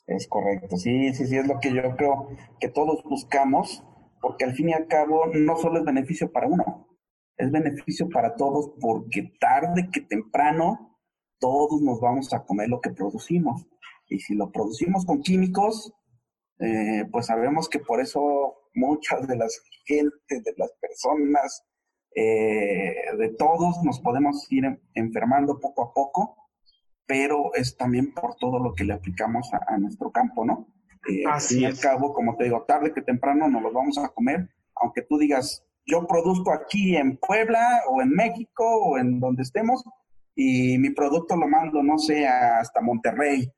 Es 0.06 0.26
correcto, 0.26 0.76
sí, 0.76 1.14
sí, 1.14 1.26
sí, 1.26 1.36
es 1.36 1.46
lo 1.46 1.60
que 1.60 1.72
yo 1.72 1.94
creo 1.96 2.28
que 2.58 2.68
todos 2.68 3.02
buscamos 3.04 3.84
porque 4.20 4.44
al 4.44 4.54
fin 4.54 4.68
y 4.68 4.72
al 4.72 4.86
cabo 4.86 5.26
no 5.26 5.56
solo 5.56 5.78
es 5.78 5.84
beneficio 5.84 6.30
para 6.30 6.46
uno, 6.46 6.88
es 7.36 7.50
beneficio 7.50 8.08
para 8.08 8.36
todos 8.36 8.72
porque 8.80 9.32
tarde 9.40 9.88
que 9.90 10.02
temprano 10.02 10.98
todos 11.38 11.80
nos 11.80 12.00
vamos 12.00 12.32
a 12.34 12.44
comer 12.44 12.68
lo 12.68 12.80
que 12.80 12.90
producimos. 12.90 13.66
Y 14.08 14.20
si 14.20 14.34
lo 14.34 14.52
producimos 14.52 15.06
con 15.06 15.22
químicos, 15.22 15.92
eh, 16.58 17.06
pues 17.10 17.26
sabemos 17.26 17.68
que 17.68 17.78
por 17.78 18.00
eso 18.00 18.68
muchas 18.74 19.26
de 19.26 19.36
las 19.36 19.60
gentes, 19.86 20.44
de 20.44 20.54
las 20.56 20.72
personas, 20.80 21.64
eh, 22.14 22.94
de 23.16 23.28
todos 23.38 23.82
nos 23.82 24.00
podemos 24.00 24.46
ir 24.52 24.64
enfermando 24.94 25.58
poco 25.58 25.82
a 25.84 25.94
poco, 25.94 26.50
pero 27.06 27.54
es 27.54 27.76
también 27.76 28.12
por 28.12 28.36
todo 28.36 28.58
lo 28.58 28.74
que 28.74 28.84
le 28.84 28.92
aplicamos 28.92 29.48
a 29.66 29.78
nuestro 29.78 30.10
campo, 30.10 30.44
¿no? 30.44 30.68
Eh, 31.08 31.24
Así 31.26 31.64
al 31.64 31.78
cabo, 31.78 32.12
como 32.12 32.36
te 32.36 32.44
digo, 32.44 32.62
tarde 32.62 32.92
que 32.92 33.02
temprano 33.02 33.48
nos 33.48 33.62
los 33.62 33.72
vamos 33.72 33.98
a 33.98 34.08
comer, 34.08 34.48
aunque 34.74 35.02
tú 35.02 35.18
digas, 35.18 35.64
yo 35.86 36.06
produzco 36.06 36.52
aquí 36.52 36.96
en 36.96 37.16
Puebla 37.16 37.82
o 37.88 38.02
en 38.02 38.10
México 38.10 38.64
o 38.64 38.98
en 38.98 39.18
donde 39.18 39.42
estemos 39.42 39.84
y 40.34 40.78
mi 40.78 40.90
producto 40.90 41.36
lo 41.36 41.48
mando, 41.48 41.82
no 41.82 41.98
sé, 41.98 42.26
hasta 42.26 42.80
Monterrey. 42.80 43.52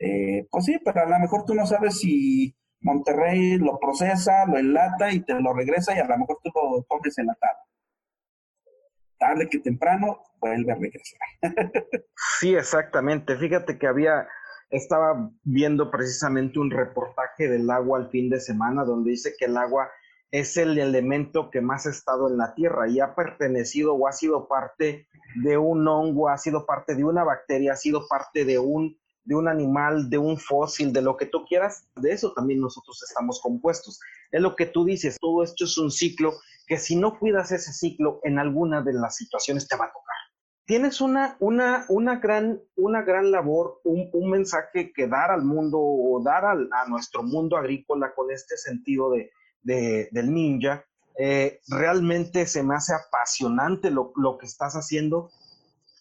Eh, 0.00 0.46
pues 0.50 0.66
sí, 0.66 0.78
pero 0.84 1.02
a 1.02 1.06
lo 1.06 1.18
mejor 1.18 1.44
tú 1.44 1.54
no 1.54 1.66
sabes 1.66 1.98
si 1.98 2.54
Monterrey 2.80 3.58
lo 3.58 3.78
procesa, 3.78 4.46
lo 4.46 4.58
enlata 4.58 5.10
y 5.10 5.20
te 5.20 5.34
lo 5.40 5.52
regresa 5.52 5.96
y 5.96 5.98
a 5.98 6.06
lo 6.06 6.18
mejor 6.18 6.38
tú 6.42 6.50
lo 6.54 6.84
comes 6.84 7.18
enlatado. 7.18 7.58
Tarde 9.18 9.48
que 9.48 9.58
temprano 9.58 10.22
vuelve 10.40 10.72
a 10.72 10.76
regresar. 10.76 11.18
sí, 12.38 12.54
exactamente. 12.54 13.36
Fíjate 13.36 13.78
que 13.78 13.88
había 13.88 14.28
estaba 14.70 15.30
viendo 15.44 15.90
precisamente 15.90 16.58
un 16.58 16.70
reportaje 16.70 17.48
del 17.48 17.70
agua 17.70 17.98
al 17.98 18.10
fin 18.10 18.28
de 18.28 18.40
semana 18.40 18.84
donde 18.84 19.10
dice 19.10 19.34
que 19.38 19.46
el 19.46 19.56
agua 19.56 19.88
es 20.30 20.56
el 20.56 20.78
elemento 20.78 21.50
que 21.50 21.60
más 21.60 21.86
ha 21.86 21.90
estado 21.90 22.28
en 22.28 22.36
la 22.36 22.54
Tierra 22.54 22.88
y 22.88 23.00
ha 23.00 23.14
pertenecido 23.14 23.94
o 23.94 24.06
ha 24.06 24.12
sido 24.12 24.46
parte 24.46 25.06
de 25.42 25.56
un 25.56 25.86
hongo, 25.88 26.28
ha 26.28 26.36
sido 26.36 26.66
parte 26.66 26.94
de 26.94 27.04
una 27.04 27.24
bacteria, 27.24 27.72
ha 27.72 27.76
sido 27.76 28.06
parte 28.08 28.44
de 28.44 28.58
un, 28.58 28.98
de 29.24 29.34
un 29.34 29.48
animal, 29.48 30.10
de 30.10 30.18
un 30.18 30.38
fósil, 30.38 30.92
de 30.92 31.02
lo 31.02 31.16
que 31.16 31.26
tú 31.26 31.44
quieras, 31.46 31.88
de 31.96 32.12
eso 32.12 32.32
también 32.34 32.60
nosotros 32.60 33.02
estamos 33.08 33.40
compuestos. 33.40 34.00
Es 34.30 34.42
lo 34.42 34.54
que 34.54 34.66
tú 34.66 34.84
dices, 34.84 35.16
todo 35.18 35.42
esto 35.42 35.64
es 35.64 35.78
un 35.78 35.90
ciclo 35.90 36.34
que 36.66 36.76
si 36.76 36.96
no 36.96 37.18
cuidas 37.18 37.50
ese 37.50 37.72
ciclo, 37.72 38.20
en 38.22 38.38
alguna 38.38 38.82
de 38.82 38.92
las 38.92 39.16
situaciones 39.16 39.66
te 39.66 39.76
va 39.76 39.86
a 39.86 39.92
tocar. 39.92 40.17
Tienes 40.68 41.00
una, 41.00 41.36
una, 41.40 41.84
una, 41.88 42.20
gran, 42.20 42.60
una 42.76 43.02
gran 43.02 43.32
labor, 43.32 43.80
un, 43.82 44.08
un 44.12 44.30
mensaje 44.30 44.92
que 44.92 45.08
dar 45.08 45.32
al 45.32 45.42
mundo 45.42 45.80
o 45.80 46.22
dar 46.22 46.44
al, 46.44 46.68
a 46.70 46.88
nuestro 46.88 47.24
mundo 47.24 47.56
agrícola 47.56 48.14
con 48.14 48.30
este 48.30 48.56
sentido 48.56 49.10
de, 49.10 49.32
de 49.62 50.08
del 50.12 50.32
ninja. 50.32 50.84
Eh, 51.18 51.58
realmente 51.68 52.46
se 52.46 52.62
me 52.62 52.76
hace 52.76 52.92
apasionante 52.94 53.90
lo, 53.90 54.12
lo 54.14 54.38
que 54.38 54.46
estás 54.46 54.74
haciendo 54.74 55.30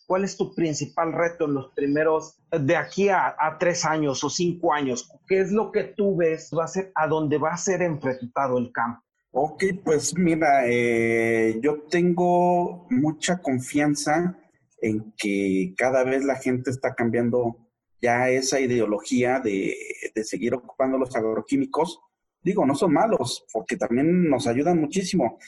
¿Cuál 0.07 0.23
es 0.23 0.37
tu 0.37 0.55
principal 0.55 1.11
reto 1.11 1.45
en 1.45 1.53
los 1.53 1.73
primeros, 1.73 2.37
de 2.49 2.77
aquí 2.77 3.09
a, 3.09 3.35
tres 3.59 3.83
años 3.83 4.23
o 4.23 4.29
cinco 4.29 4.73
años? 4.73 5.11
¿Qué 5.27 5.41
es 5.41 5.51
lo 5.51 5.69
que 5.69 5.83
tú 5.83 6.15
ves 6.15 6.49
va 6.57 6.63
a 6.63 6.67
ser 6.69 6.93
a 6.95 7.07
dónde 7.07 7.37
va 7.37 7.51
a 7.51 7.57
ser 7.57 7.81
enfrentado 7.81 8.57
el 8.57 8.71
campo? 8.71 9.03
Ok, 9.31 9.65
pues 9.83 10.17
mira, 10.17 10.65
eh, 10.65 11.59
yo 11.61 11.81
tengo 11.89 12.87
mucha 12.89 13.41
confianza 13.41 14.33
en 14.81 15.13
que 15.17 15.73
cada 15.77 16.03
vez 16.03 16.23
la 16.23 16.35
gente 16.35 16.69
está 16.69 16.93
cambiando 16.95 17.67
ya 18.01 18.29
esa 18.29 18.59
ideología 18.59 19.39
de, 19.39 19.75
de 20.13 20.23
seguir 20.23 20.53
ocupando 20.53 20.97
los 20.97 21.15
agroquímicos. 21.15 21.99
Digo, 22.41 22.65
no 22.65 22.75
son 22.75 22.93
malos, 22.93 23.45
porque 23.51 23.75
también 23.75 24.29
nos 24.29 24.47
ayudan 24.47 24.79
muchísimo, 24.79 25.39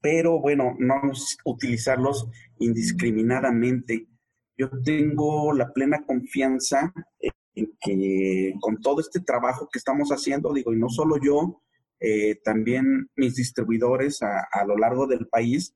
pero 0.00 0.40
bueno, 0.40 0.74
no 0.78 0.94
utilizarlos 1.44 2.28
indiscriminadamente. 2.58 4.08
Yo 4.56 4.70
tengo 4.82 5.52
la 5.52 5.72
plena 5.72 6.04
confianza 6.04 6.92
en 7.54 7.72
que 7.80 8.54
con 8.60 8.80
todo 8.80 9.00
este 9.00 9.20
trabajo 9.20 9.68
que 9.70 9.78
estamos 9.78 10.10
haciendo, 10.10 10.52
digo, 10.52 10.72
y 10.72 10.78
no 10.78 10.88
solo 10.88 11.16
yo, 11.22 11.62
eh, 12.00 12.36
también 12.44 13.08
mis 13.16 13.36
distribuidores 13.36 14.22
a, 14.22 14.46
a, 14.50 14.64
lo 14.66 14.76
largo 14.76 15.06
del 15.06 15.28
país 15.28 15.74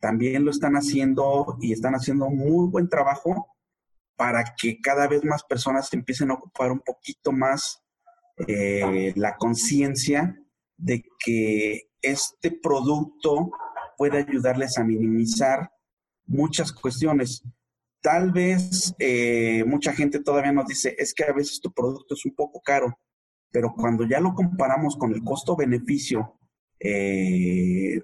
también 0.00 0.44
lo 0.44 0.50
están 0.50 0.74
haciendo 0.74 1.56
y 1.60 1.72
están 1.72 1.94
haciendo 1.94 2.28
muy 2.28 2.68
buen 2.70 2.88
trabajo 2.88 3.54
para 4.16 4.44
que 4.60 4.80
cada 4.80 5.06
vez 5.06 5.24
más 5.24 5.44
personas 5.44 5.92
empiecen 5.92 6.30
a 6.30 6.34
ocupar 6.34 6.72
un 6.72 6.80
poquito 6.80 7.32
más 7.32 7.82
eh, 8.46 9.12
la 9.16 9.36
conciencia 9.36 10.36
de 10.76 11.04
que 11.24 11.90
este 12.02 12.52
producto 12.52 13.50
puede 13.96 14.18
ayudarles 14.18 14.78
a 14.78 14.84
minimizar 14.84 15.70
muchas 16.26 16.72
cuestiones. 16.72 17.42
Tal 18.00 18.30
vez 18.30 18.94
eh, 18.98 19.64
mucha 19.66 19.92
gente 19.92 20.20
todavía 20.20 20.52
nos 20.52 20.66
dice, 20.66 20.94
es 20.98 21.12
que 21.12 21.24
a 21.24 21.32
veces 21.32 21.60
tu 21.60 21.72
producto 21.72 22.14
es 22.14 22.24
un 22.24 22.34
poco 22.34 22.60
caro, 22.60 22.96
pero 23.50 23.74
cuando 23.74 24.06
ya 24.06 24.20
lo 24.20 24.34
comparamos 24.34 24.96
con 24.96 25.12
el 25.12 25.24
costo-beneficio, 25.24 26.38
eh, 26.78 28.00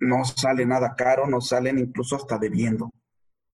no 0.00 0.24
sale 0.24 0.66
nada 0.66 0.94
caro, 0.96 1.26
nos 1.26 1.48
salen 1.48 1.78
incluso 1.78 2.16
hasta 2.16 2.38
debiendo. 2.38 2.90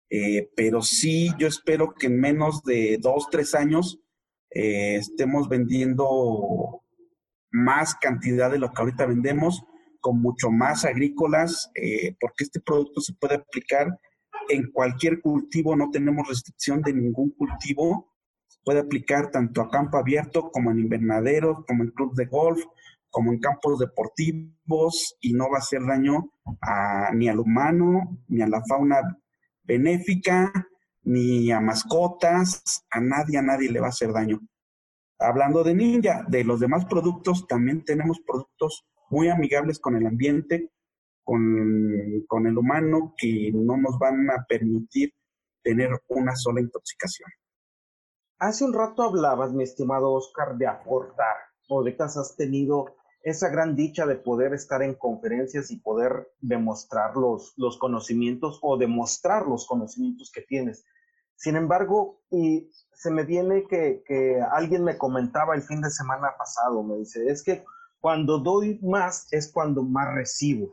Eh, 0.09 0.51
pero 0.57 0.83
sí, 0.83 1.31
yo 1.39 1.49
espero 1.49 1.95
que 1.95 2.07
en 2.07 2.21
menos 2.21 2.63
de 2.63 2.99
dos, 3.01 3.29
tres 3.31 3.55
años 3.55 4.01
estemos 4.49 5.51
vendiendo 5.51 6.83
más 7.51 7.95
cantidad 7.97 8.51
de 8.51 8.59
lo 8.59 8.73
que 8.73 8.81
ahorita 8.81 9.05
vendemos, 9.05 9.65
con 10.01 10.23
mucho 10.23 10.51
más 10.51 10.87
agrícolas, 10.87 11.71
porque 12.19 12.45
este 12.45 12.61
producto 12.61 13.03
se 13.03 13.13
puede 13.15 13.35
aplicar 13.35 13.99
en 14.49 14.71
cualquier 14.71 15.21
cultivo, 15.21 15.77
no 15.77 15.91
tenemos 15.91 16.29
restricción 16.29 16.83
de 16.83 16.93
ningún 16.93 17.31
cultivo. 17.31 18.13
puede 18.65 18.81
aplicar 18.81 19.31
tanto 19.31 19.61
a 19.61 19.71
campo 19.71 19.97
abierto 19.97 20.51
como 20.51 20.73
en 20.73 20.81
invernaderos, 20.81 21.65
como 21.69 21.85
en 21.85 21.91
clubes 21.91 22.17
de 22.17 22.27
golf, 22.27 22.65
como 23.17 23.33
en 23.33 23.39
campos 23.39 23.79
deportivos 23.79 25.17
y 25.23 25.33
no 25.33 25.49
va 25.49 25.57
a 25.57 25.61
hacer 25.61 25.81
daño 25.87 26.35
ni 27.15 27.31
al 27.31 27.39
humano, 27.39 28.19
ni 28.29 28.43
a 28.43 28.47
la 28.47 28.63
fauna 28.69 29.01
benéfica, 29.65 30.53
ni 31.03 31.51
a 31.51 31.59
mascotas, 31.59 32.85
a 32.91 33.01
nadie, 33.01 33.39
a 33.39 33.43
nadie 33.43 33.71
le 33.71 33.81
va 33.81 33.87
a 33.87 33.89
hacer 33.89 34.13
daño. 34.13 34.39
Hablando 35.19 35.65
de 35.65 35.75
Ninja, 35.75 36.27
de 36.29 36.45
los 36.45 36.61
demás 36.61 36.85
productos, 36.85 37.47
también 37.47 37.87
tenemos 37.87 38.21
productos 38.21 38.85
muy 39.09 39.31
amigables 39.31 39.79
con 39.79 39.97
el 39.97 40.07
ambiente, 40.07 40.71
con, 41.25 42.47
el 42.47 42.59
humano 42.59 43.15
que 43.17 43.51
no 43.55 43.79
nos 43.79 43.99
van 43.99 44.29
a 44.29 44.45
permitir 44.47 45.15
tener 45.63 45.89
una 46.09 46.37
sola 46.37 46.61
intoxicación. 46.61 47.31
Hace 48.39 48.67
un 48.67 48.75
rato 48.75 49.05
hablabas, 49.05 49.55
mi 49.55 49.63
estimado 49.65 50.13
Oscar, 50.13 50.59
de 50.59 50.67
aportar. 50.67 51.37
Ahorita 51.71 52.05
has 52.05 52.37
tenido 52.37 52.95
esa 53.27 53.49
gran 53.49 53.75
dicha 53.75 54.07
de 54.07 54.15
poder 54.15 54.55
estar 54.55 54.83
en 54.83 54.95
conferencias 54.95 55.73
y 55.73 55.81
poder 55.81 56.31
demostrar 56.41 57.17
los, 57.17 57.55
los 57.57 57.77
conocimientos 57.77 58.61
o 58.63 58.77
demostrar 58.77 59.47
los 59.47 59.67
conocimientos 59.67 60.31
que 60.33 60.43
tienes. 60.43 60.85
Sin 61.35 61.57
embargo, 61.57 62.21
y 62.31 62.71
se 62.93 63.11
me 63.11 63.25
viene 63.25 63.67
que, 63.67 64.05
que 64.07 64.41
alguien 64.53 64.85
me 64.85 64.97
comentaba 64.97 65.57
el 65.57 65.63
fin 65.63 65.81
de 65.81 65.91
semana 65.91 66.29
pasado, 66.39 66.85
me 66.85 66.99
dice, 66.99 67.27
es 67.29 67.43
que 67.43 67.65
cuando 68.01 68.39
doy 68.39 68.79
más 68.81 69.27
es 69.33 69.51
cuando 69.53 69.83
más 69.83 70.15
recibo 70.15 70.73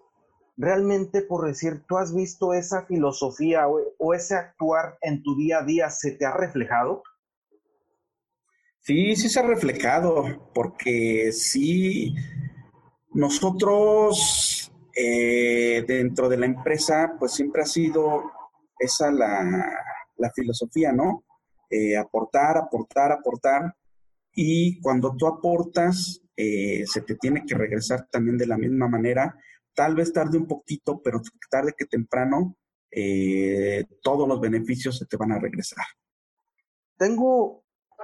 realmente 0.58 1.22
por 1.22 1.48
decir, 1.48 1.84
¿tú 1.88 1.98
has 1.98 2.13
visto 2.13 2.54
esa 2.54 2.86
filosofía 2.86 3.68
o, 3.68 4.13
ese 4.13 4.36
actuar 4.36 4.98
en 5.02 5.24
tu 5.24 5.36
día 5.36 5.60
a 5.60 5.63
día 5.63 5.89
se 5.89 6.12
te 6.12 6.26
ha 6.26 6.32
reflejado? 6.32 7.04
Sí, 8.86 9.15
sí 9.15 9.30
se 9.30 9.39
ha 9.39 9.43
reflejado, 9.43 10.52
porque 10.54 11.32
sí, 11.32 12.13
nosotros 13.13 14.69
eh, 14.93 15.86
dentro 15.88 16.28
de 16.28 16.38
la 16.38 16.48
empresa, 16.48 17.15
pues 17.17 17.32
siempre 17.32 17.62
ha 17.62 17.65
sido 17.65 18.24
esa 18.78 19.10
la, 19.10 20.32
filosofía, 20.36 20.91
¿no? 20.91 21.24
Eh, 21.69 21.96
aportar, 21.96 22.58
aportar, 22.58 23.13
aportar. 23.13 23.74
Y 24.34 24.82
cuando 24.82 25.15
tú 25.15 25.28
aportas, 25.28 26.22
eh, 26.36 26.84
se 26.86 27.04
te 27.04 27.15
tiene 27.15 27.46
que 27.46 27.56
regresar 27.56 28.10
también 28.12 28.38
de 28.38 28.48
la 28.48 28.58
misma 28.58 28.89
manera 28.89 29.34
tal 29.74 29.96
vez 29.96 30.12
tarde 30.12 30.38
un 30.38 30.46
poquito, 30.46 31.02
pero 31.02 31.22
tarde 31.50 31.74
que 31.78 31.86
temprano, 31.86 32.58
todos 34.04 34.28
los 34.28 34.39
beneficios 34.41 34.98
se 34.98 35.06
te 35.06 35.17
van 35.17 35.32
a 35.32 35.39
regresar. 35.39 35.86
Tengo 36.98 37.62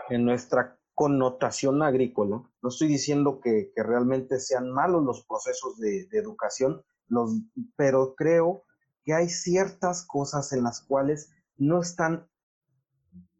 en 0.09 0.25
nuestra 0.25 0.77
connotación 0.99 1.81
agrícola, 1.81 2.43
no 2.61 2.69
estoy 2.69 2.89
diciendo 2.89 3.39
que, 3.41 3.71
realmente 3.75 4.39
sean 4.39 4.69
malos 4.69 5.03
los 5.03 5.25
procesos 5.25 5.77
de, 5.77 6.07
educación, 6.11 6.83
los, 7.07 7.31
pero 7.77 8.15
creo 8.15 8.65
que 9.05 9.13
hay 9.13 9.29
ciertas 9.29 10.05
cosas 10.05 10.51
en 10.51 10.63
las 10.63 10.81
cuales 10.81 11.31
no 11.57 11.81
están 11.81 12.27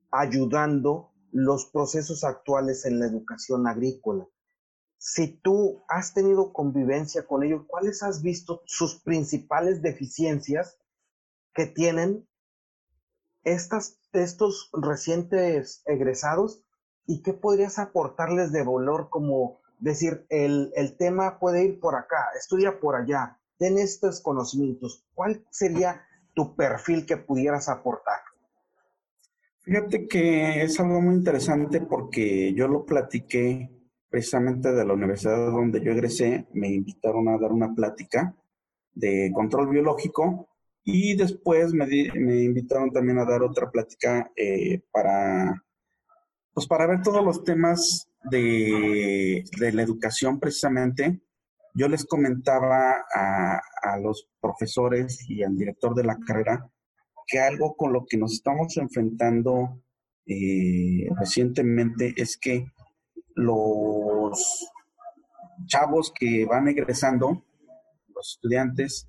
ayudando 0.09 1.11
los 1.31 1.65
procesos 1.65 2.23
actuales 2.23 2.85
en 2.85 2.99
la 2.99 3.07
educación 3.07 3.67
agrícola. 3.67 4.25
Si 4.97 5.27
tú 5.27 5.83
has 5.89 6.13
tenido 6.13 6.53
convivencia 6.53 7.27
con 7.27 7.43
ellos, 7.43 7.63
¿cuáles 7.67 8.03
has 8.03 8.21
visto 8.21 8.61
sus 8.65 9.01
principales 9.01 9.81
deficiencias 9.81 10.77
que 11.53 11.65
tienen 11.65 12.25
estas, 13.43 13.99
estos 14.13 14.69
recientes 14.73 15.81
egresados 15.85 16.63
y 17.05 17.21
qué 17.21 17.33
podrías 17.33 17.79
aportarles 17.79 18.51
de 18.51 18.63
valor 18.63 19.09
como 19.09 19.59
decir, 19.79 20.25
el, 20.29 20.71
el 20.75 20.97
tema 20.97 21.39
puede 21.39 21.63
ir 21.63 21.79
por 21.79 21.95
acá, 21.95 22.27
estudia 22.37 22.79
por 22.79 22.95
allá, 22.95 23.39
ten 23.57 23.77
estos 23.77 24.21
conocimientos. 24.21 25.05
¿Cuál 25.13 25.45
sería 25.49 26.05
tu 26.33 26.55
perfil 26.55 27.05
que 27.05 27.17
pudieras 27.17 27.69
aportar? 27.69 28.19
Fíjate 29.61 30.07
que 30.07 30.63
es 30.63 30.79
algo 30.79 31.01
muy 31.01 31.15
interesante 31.15 31.81
porque 31.81 32.53
yo 32.53 32.67
lo 32.67 32.85
platiqué 32.85 33.69
precisamente 34.09 34.71
de 34.71 34.85
la 34.85 34.93
universidad 34.93 35.51
donde 35.51 35.81
yo 35.81 35.91
egresé, 35.91 36.47
me 36.53 36.69
invitaron 36.69 37.27
a 37.29 37.37
dar 37.37 37.51
una 37.51 37.73
plática 37.75 38.35
de 38.93 39.31
control 39.33 39.69
biológico 39.69 40.48
y 40.91 41.15
después 41.15 41.73
me, 41.73 41.85
me 41.85 42.43
invitaron 42.43 42.91
también 42.91 43.19
a 43.19 43.25
dar 43.25 43.41
otra 43.43 43.69
plática 43.69 44.31
eh, 44.35 44.81
para, 44.91 45.63
pues 46.53 46.67
para 46.67 46.87
ver 46.87 47.01
todos 47.01 47.23
los 47.23 47.43
temas 47.43 48.09
de, 48.29 49.43
de, 49.59 49.71
la 49.73 49.81
educación 49.81 50.39
precisamente. 50.39 51.21
Yo 51.73 51.87
les 51.87 52.05
comentaba 52.05 53.05
a, 53.13 53.61
a 53.81 53.99
los 53.99 54.27
profesores 54.41 55.29
y 55.29 55.43
al 55.43 55.55
director 55.55 55.93
de 55.95 56.03
la 56.03 56.17
carrera 56.19 56.69
que 57.27 57.39
algo 57.39 57.75
con 57.75 57.93
lo 57.93 58.05
que 58.05 58.17
nos 58.17 58.33
estamos 58.33 58.75
enfrentando 58.77 59.81
eh, 60.25 61.07
recientemente 61.17 62.13
es 62.17 62.37
que 62.37 62.65
los 63.35 64.69
chavos 65.65 66.11
que 66.17 66.45
van 66.45 66.67
egresando, 66.67 67.45
los 68.13 68.35
estudiantes, 68.35 69.08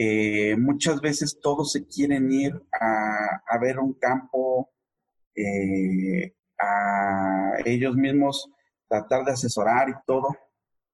eh, 0.00 0.56
muchas 0.56 1.00
veces 1.00 1.40
todos 1.42 1.72
se 1.72 1.84
quieren 1.88 2.30
ir 2.30 2.54
a, 2.80 3.58
ver 3.60 3.80
un 3.80 3.94
campo 3.94 4.70
eh, 5.34 6.36
a 6.56 7.54
ellos 7.64 7.96
mismos 7.96 8.48
tratar 8.88 9.24
de 9.24 9.32
asesorar 9.32 9.88
y 9.88 9.94
todo, 10.06 10.28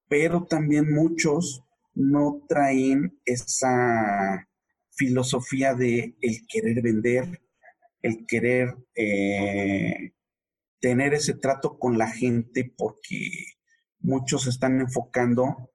pero 0.09 0.45
también 0.45 0.91
muchos 0.91 1.63
no 1.93 2.41
traen 2.49 3.19
esa 3.25 4.49
filosofía 4.89 5.75
de 5.75 6.15
el 6.19 6.47
querer 6.47 6.81
vender, 6.81 7.43
el 8.01 8.25
querer 8.25 8.75
eh, 8.95 10.13
tener 10.79 11.13
ese 11.13 11.35
trato 11.35 11.77
con 11.77 11.99
la 11.99 12.07
gente 12.07 12.73
porque 12.75 13.29
muchos 13.99 14.47
están 14.47 14.81
enfocando 14.81 15.71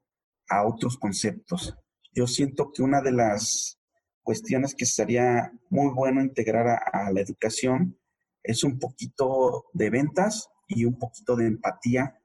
a 0.48 0.66
otros 0.66 0.98
conceptos. 0.98 1.76
Yo 2.12 2.26
siento 2.26 2.72
que 2.72 2.82
una 2.82 3.00
de 3.00 3.12
las 3.12 3.80
cuestiones 4.22 4.74
que 4.74 4.86
sería 4.86 5.52
muy 5.70 5.92
bueno 5.94 6.20
integrar 6.20 6.66
a, 6.92 7.10
la 7.12 7.20
educación 7.20 7.98
es 8.42 8.64
un 8.64 8.78
poquito 8.78 9.66
de 9.72 9.90
ventas 9.90 10.48
y 10.68 10.84
un 10.84 10.98
poquito 10.98 11.36
de 11.36 11.46
empatía, 11.46 12.18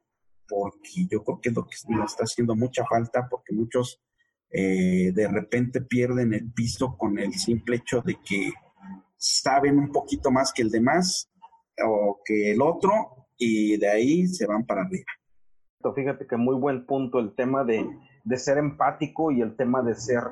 porque 0.48 1.08
yo 1.10 1.24
creo 1.24 1.42
que 1.42 1.50
es 1.50 1.56
lo 1.56 1.66
que 1.66 1.76
nos 1.90 2.12
está 2.12 2.24
haciendo 2.24 2.56
mucha 2.56 2.86
falta, 2.86 3.28
porque 3.30 3.54
muchos 3.54 4.02
eh, 4.52 5.12
de 5.14 5.28
repente 5.28 5.82
pierden 5.82 6.34
el 6.34 6.52
piso 6.52 6.96
con 6.98 7.18
el 7.20 7.34
simple 7.34 7.78
hecho 7.78 8.02
de 8.02 8.18
que 8.24 8.54
saben 9.18 9.78
un 9.80 9.92
poquito 9.92 10.32
más 10.32 10.54
que 10.54 10.62
el 10.62 10.70
demás 10.70 11.30
o 11.84 12.22
que 12.24 12.52
el 12.52 12.62
otro 12.62 13.28
y 13.38 13.78
de 13.78 13.90
ahí 13.90 14.28
se 14.28 14.46
van 14.46 14.66
para 14.66 14.84
arriba. 14.84 15.06
Fíjate 15.94 16.26
que 16.26 16.38
muy 16.38 16.56
buen 16.56 16.86
punto 16.86 17.20
el 17.20 17.36
tema 17.36 17.64
de, 17.64 17.86
de 18.26 18.38
ser 18.38 18.58
empático 18.58 19.32
y 19.32 19.42
el 19.42 19.56
tema 19.56 19.84
de 19.84 19.94
ser, 19.94 20.24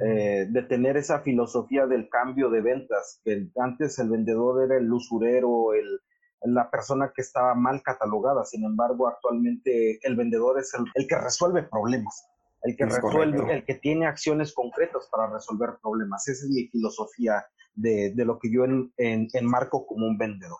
eh, 0.00 0.46
de 0.48 0.62
tener 0.62 0.96
esa 0.96 1.18
filosofía 1.20 1.86
del 1.86 2.08
cambio 2.08 2.48
de 2.48 2.60
ventas, 2.60 3.20
que 3.24 3.48
antes 3.60 3.98
el 3.98 4.08
vendedor 4.08 4.62
era 4.62 4.78
el 4.78 4.90
usurero, 4.90 5.74
el, 5.74 6.00
la 6.42 6.70
persona 6.70 7.12
que 7.14 7.22
estaba 7.22 7.54
mal 7.56 7.82
catalogada, 7.82 8.44
sin 8.44 8.64
embargo 8.64 9.08
actualmente 9.08 9.98
el 10.02 10.14
vendedor 10.14 10.60
es 10.60 10.72
el, 10.94 11.06
que 11.08 11.18
resuelve 11.18 11.64
problemas, 11.64 12.24
el 12.62 12.76
que 12.76 12.86
resuelve, 12.86 13.52
el 13.52 13.64
que 13.64 13.74
tiene 13.74 14.06
acciones 14.06 14.54
concretas 14.54 15.08
para 15.10 15.32
resolver 15.32 15.70
problemas. 15.82 16.28
Esa 16.28 16.44
es 16.46 16.50
mi 16.50 16.68
filosofía 16.68 17.44
de, 17.74 18.12
de 18.14 18.24
lo 18.24 18.38
que 18.38 18.52
yo 18.52 18.64
en, 18.64 18.92
en, 18.96 19.26
enmarco 19.32 19.84
como 19.86 20.06
un 20.06 20.16
vendedor. 20.16 20.58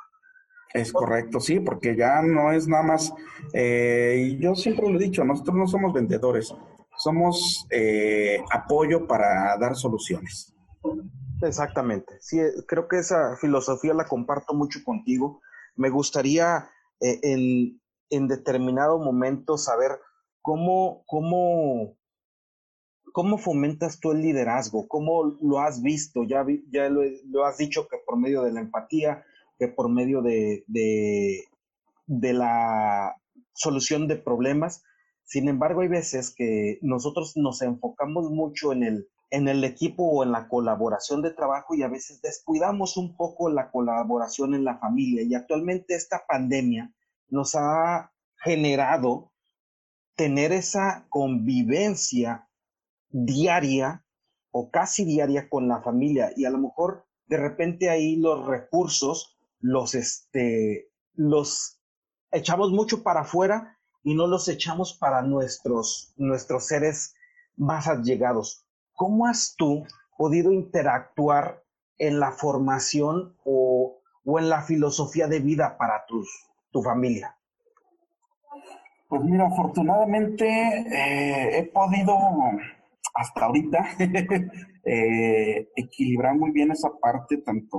Es 0.75 0.93
correcto, 0.93 1.41
sí, 1.41 1.59
porque 1.61 1.97
ya 1.97 2.23
no 2.23 2.53
es 2.53 2.69
nada 2.69 2.85
más, 2.85 3.13
eh, 3.53 4.25
y 4.29 4.39
yo 4.39 4.55
siempre 4.55 4.89
lo 4.89 5.01
he 5.01 5.03
dicho, 5.03 5.25
nosotros 5.25 5.57
no 5.57 5.67
somos 5.67 5.93
vendedores, 5.93 6.55
somos 7.03 7.67
eh, 7.71 8.43
apoyo 8.53 9.07
para 9.07 9.57
dar 9.59 9.75
soluciones. 9.75 10.55
Exactamente, 11.43 12.19
sí, 12.21 12.39
eh, 12.39 12.53
creo 12.67 12.87
que 12.89 12.99
esa 12.99 13.37
filosofía 13.37 13.95
la 13.95 14.07
comparto 14.07 14.55
mucho 14.55 14.81
contigo. 14.85 15.41
Me 15.77 15.91
gustaría 15.91 16.69
en, 17.01 17.81
en, 18.11 18.29
determinado 18.29 18.99
momento 18.99 19.57
saber 19.57 19.93
cómo, 20.43 21.03
cómo, 21.07 21.97
cómo 23.13 23.39
fomentas 23.39 24.01
tú 24.01 24.13
el 24.13 24.23
liderazgo, 24.23 24.87
cómo 24.89 25.37
lo 25.41 25.61
has 25.61 25.83
visto, 25.83 26.25
ya, 26.25 26.45
ya 26.71 26.89
lo, 26.89 27.03
lo 27.27 27.47
has 27.47 27.57
dicho 27.57 27.89
que 27.89 27.99
por 28.05 28.19
medio 28.19 28.43
de 28.43 28.53
la 28.53 28.61
empatía, 28.61 29.25
que 29.61 29.69
por 29.69 29.91
medio 29.91 30.23
de, 30.23 30.65
de, 30.67 32.33
la 32.33 33.15
solución 33.53 34.09
de 34.09 34.17
problemas. 34.17 34.83
Sin 35.31 35.49
embargo, 35.49 35.83
hay 35.83 35.87
veces 35.87 36.35
que 36.35 36.81
nosotros 36.83 37.37
nos 37.37 37.63
enfocamos 37.63 38.33
mucho 38.33 38.73
en 38.73 38.83
el, 38.83 39.09
en 39.31 39.47
el 39.47 39.63
equipo 39.63 40.03
o 40.03 40.25
en 40.25 40.33
la 40.33 40.49
colaboración 40.49 41.23
de 41.23 41.31
trabajo 41.31 41.77
y 41.77 41.85
a 41.85 41.89
veces 41.89 42.21
descuidamos 42.21 42.97
un 42.97 43.17
poco 43.17 43.49
la 43.49 43.71
colaboración 43.71 44.55
en 44.55 44.65
la 44.65 44.79
familia. 44.79 45.23
Y 45.23 45.37
actualmente 45.37 45.95
esta 45.95 46.25
pandemia 46.27 46.93
nos 47.29 47.55
ha 47.55 48.13
generado 48.39 49.31
tener 50.17 50.51
esa 50.51 51.07
convivencia 51.11 52.49
diaria 53.09 54.05
o 54.51 54.73
casi 54.73 55.05
diaria 55.05 55.49
con 55.49 55.69
la 55.69 55.81
familia 55.81 56.33
y 56.35 56.45
a 56.45 56.51
lo 56.51 56.59
mejor 56.59 57.07
de 57.27 57.37
repente 57.37 57.89
ahí 57.89 58.17
los 58.17 58.45
recursos 58.49 59.39
los, 59.61 59.95
este, 59.95 60.91
los 61.15 61.81
echamos 62.33 62.73
mucho 62.73 63.05
para 63.05 63.21
afuera 63.21 63.80
y 64.03 64.15
no 64.15 64.27
los 64.27 64.49
echamos 64.49 64.95
para 64.95 65.23
nuestros, 65.23 66.13
nuestros 66.17 66.67
seres 66.67 67.15
más 67.57 67.89
allegados. 67.89 68.65
¿Cómo 68.95 69.27
has 69.27 69.55
tú 69.57 69.85
podido 70.17 70.53
interactuar 70.53 71.63
en 71.99 72.21
la 72.21 72.33
formación 72.33 73.37
o, 73.45 73.99
en 74.39 74.49
la 74.49 74.63
filosofía 74.63 75.27
de 75.27 75.41
vida 75.41 75.77
para 75.79 76.05
tus, 76.07 76.29
tu 76.71 76.83
familia? 76.83 77.37
Pues 79.09 79.23
mira, 79.25 79.47
afortunadamente 79.47 80.47
eh, 80.47 81.59
he 81.59 81.63
podido 81.65 82.17
hasta 83.15 83.45
ahorita 83.45 83.79
eh, 84.85 85.69
equilibrar 85.77 86.37
muy 86.37 86.53
bien 86.53 86.71
esa 86.71 86.91
parte, 87.01 87.39
tanto 87.39 87.79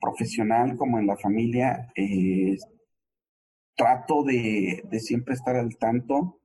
profesional 0.00 0.76
como 0.76 0.98
en 0.98 1.06
la 1.06 1.16
familia, 1.16 1.90
eh, 1.96 2.56
trato 3.78 4.24
de, 4.24 4.82
siempre 5.00 5.34
estar 5.34 5.56
al 5.56 5.78
tanto 5.78 6.40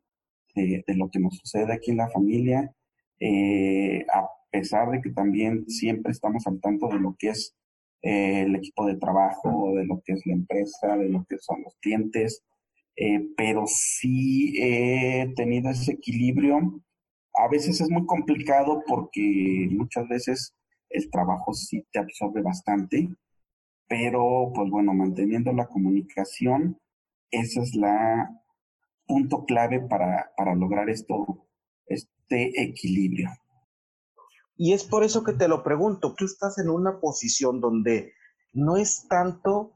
de, 0.55 0.83
lo 0.95 1.09
que 1.09 1.19
nos 1.19 1.37
sucede 1.37 1.73
aquí 1.73 1.91
en 1.91 1.97
la 1.97 2.09
familia, 2.09 2.73
eh, 3.19 4.05
a 4.13 4.27
pesar 4.51 4.91
de 4.91 5.01
que 5.01 5.09
también 5.09 5.67
siempre 5.67 6.11
estamos 6.11 6.45
al 6.47 6.61
tanto 6.61 6.87
de 6.87 6.99
lo 6.99 7.15
que 7.17 7.29
es 7.29 7.55
eh, 8.03 8.43
el 8.43 8.55
equipo 8.55 8.85
de 8.85 8.97
trabajo, 8.97 9.73
de 9.75 9.85
lo 9.85 10.01
que 10.05 10.13
es 10.13 10.21
la 10.25 10.33
empresa, 10.33 10.95
de 10.95 11.09
lo 11.09 11.25
que 11.27 11.37
son 11.39 11.63
los 11.63 11.75
clientes, 11.81 12.43
pero 13.35 13.65
sí 13.65 14.53
he 14.61 15.33
tenido 15.35 15.71
ese 15.71 15.93
equilibrio. 15.93 16.83
A 17.35 17.47
veces 17.47 17.81
es 17.81 17.89
muy 17.89 18.05
complicado 18.05 18.83
porque 18.87 19.67
muchas 19.71 20.07
veces 20.07 20.53
el 20.91 21.09
trabajo 21.09 21.53
sí 21.53 21.83
te 21.91 21.97
absorbe 21.97 22.43
bastante 22.43 23.09
pero 23.93 24.51
pues 24.55 24.71
bueno, 24.71 24.93
manteniendo 24.93 25.53
la 25.53 25.67
comunicación, 25.67 26.79
ese 27.33 27.61
es 27.61 27.75
la 27.75 28.29
punto 29.07 29.43
clave 29.45 29.81
para, 29.81 30.31
para 30.37 30.55
lograr 30.55 30.89
esto, 30.89 31.45
este 31.85 32.61
equilibrio. 32.61 33.29
Y 34.55 34.73
es 34.73 34.83
por 34.83 35.03
eso 35.03 35.23
que 35.23 35.33
te 35.33 35.47
lo 35.47 35.63
pregunto, 35.63 36.13
tú 36.15 36.25
estás 36.25 36.57
en 36.59 36.69
una 36.69 36.99
posición 36.99 37.59
donde 37.59 38.13
no 38.53 38.77
es 38.77 39.07
tanto 39.09 39.73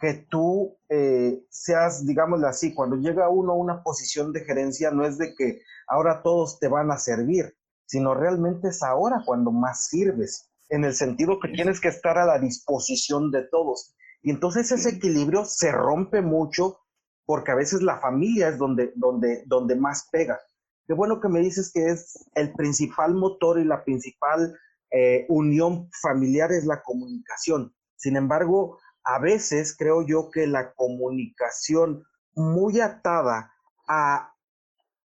que 0.00 0.26
tú 0.28 0.76
eh, 0.88 1.42
seas, 1.48 2.04
digámoslo 2.04 2.48
así, 2.48 2.74
cuando 2.74 2.96
llega 2.96 3.30
uno 3.30 3.52
a 3.52 3.56
una 3.56 3.82
posición 3.82 4.32
de 4.32 4.44
gerencia, 4.44 4.90
no 4.90 5.06
es 5.06 5.16
de 5.16 5.34
que 5.34 5.62
ahora 5.86 6.22
todos 6.22 6.58
te 6.58 6.68
van 6.68 6.90
a 6.90 6.98
servir, 6.98 7.56
sino 7.86 8.14
realmente 8.14 8.68
es 8.68 8.82
ahora 8.82 9.22
cuando 9.24 9.52
más 9.52 9.86
sirves 9.86 10.50
en 10.68 10.84
el 10.84 10.94
sentido 10.94 11.38
que 11.40 11.48
tienes 11.48 11.80
que 11.80 11.88
estar 11.88 12.18
a 12.18 12.26
la 12.26 12.38
disposición 12.38 13.30
de 13.30 13.44
todos. 13.44 13.94
Y 14.22 14.30
entonces 14.30 14.72
ese 14.72 14.90
equilibrio 14.90 15.44
se 15.44 15.70
rompe 15.70 16.20
mucho 16.20 16.80
porque 17.26 17.50
a 17.50 17.56
veces 17.56 17.82
la 17.82 17.98
familia 17.98 18.48
es 18.48 18.58
donde, 18.58 18.92
donde, 18.94 19.42
donde 19.46 19.74
más 19.74 20.08
pega. 20.10 20.40
Qué 20.86 20.94
bueno 20.94 21.20
que 21.20 21.28
me 21.28 21.40
dices 21.40 21.70
que 21.72 21.86
es 21.86 22.24
el 22.34 22.52
principal 22.52 23.14
motor 23.14 23.58
y 23.58 23.64
la 23.64 23.84
principal 23.84 24.56
eh, 24.92 25.26
unión 25.28 25.90
familiar 26.00 26.52
es 26.52 26.64
la 26.64 26.82
comunicación. 26.82 27.74
Sin 27.96 28.16
embargo, 28.16 28.78
a 29.02 29.18
veces 29.18 29.76
creo 29.76 30.06
yo 30.06 30.30
que 30.30 30.46
la 30.46 30.72
comunicación 30.74 32.04
muy 32.34 32.80
atada 32.80 33.52
a 33.88 34.32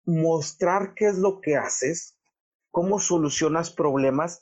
mostrar 0.06 0.94
qué 0.96 1.08
es 1.08 1.18
lo 1.18 1.40
que 1.40 1.56
haces, 1.56 2.18
cómo 2.72 3.00
solucionas 3.00 3.72
problemas, 3.72 4.42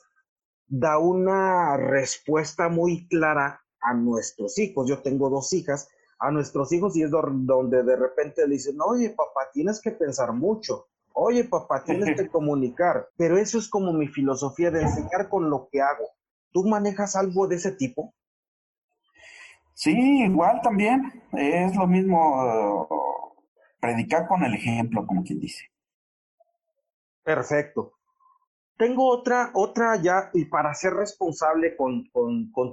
da 0.66 0.98
una 0.98 1.76
respuesta 1.76 2.68
muy 2.68 3.06
clara 3.08 3.62
a 3.80 3.94
nuestros 3.94 4.58
hijos. 4.58 4.88
Yo 4.88 5.02
tengo 5.02 5.30
dos 5.30 5.52
hijas, 5.52 5.88
a 6.18 6.30
nuestros 6.30 6.72
hijos 6.72 6.96
y 6.96 7.02
es 7.02 7.10
donde 7.10 7.82
de 7.82 7.96
repente 7.96 8.46
le 8.46 8.54
dicen, 8.54 8.76
oye 8.80 9.10
papá, 9.10 9.48
tienes 9.52 9.80
que 9.80 9.92
pensar 9.92 10.32
mucho. 10.32 10.88
Oye 11.12 11.44
papá, 11.44 11.82
tienes 11.84 12.20
que 12.20 12.28
comunicar. 12.30 13.08
Pero 13.16 13.38
eso 13.38 13.58
es 13.58 13.68
como 13.68 13.92
mi 13.92 14.08
filosofía 14.08 14.70
de 14.70 14.82
enseñar 14.82 15.28
con 15.28 15.50
lo 15.50 15.68
que 15.70 15.80
hago. 15.80 16.10
¿Tú 16.52 16.64
manejas 16.64 17.16
algo 17.16 17.46
de 17.46 17.56
ese 17.56 17.72
tipo? 17.72 18.14
Sí, 19.74 20.24
igual 20.24 20.60
también. 20.62 21.22
Es 21.32 21.76
lo 21.76 21.86
mismo 21.86 22.88
predicar 23.80 24.26
con 24.26 24.42
el 24.42 24.54
ejemplo, 24.54 25.06
como 25.06 25.22
quien 25.22 25.38
dice. 25.38 25.70
Perfecto. 27.22 27.97
Tengo 28.78 29.08
otra, 29.08 29.50
otra 29.54 29.96
ya, 30.00 30.30
y 30.32 30.44
para 30.44 30.72
ser 30.72 30.94
responsable 30.94 31.76
con, 31.76 32.08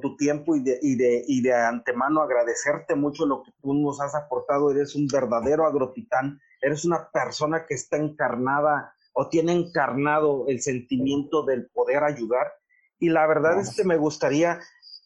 tu 0.01 0.15
tiempo 0.15 0.55
y 0.55 0.61
de, 0.61 0.77
y, 0.79 0.95
de, 0.95 1.25
y 1.27 1.41
de 1.41 1.51
antemano 1.51 2.21
agradecerte 2.21 2.93
mucho 2.93 3.25
lo 3.25 3.41
que 3.41 3.51
tú 3.59 3.73
nos 3.73 3.99
has 3.99 4.13
aportado, 4.13 4.69
eres 4.69 4.93
un 4.93 5.07
verdadero 5.07 5.65
agrotitán, 5.65 6.39
eres 6.61 6.85
una 6.85 7.09
persona 7.09 7.65
que 7.65 7.73
está 7.73 7.97
encarnada 7.97 8.93
o 9.13 9.29
tiene 9.29 9.53
encarnado 9.53 10.45
el 10.47 10.61
sentimiento 10.61 11.43
del 11.43 11.71
poder 11.71 12.03
ayudar. 12.03 12.53
Y 12.99 13.09
la 13.09 13.25
verdad 13.25 13.59
es 13.59 13.75
que 13.75 13.83
me 13.83 13.97
gustaría, 13.97 14.59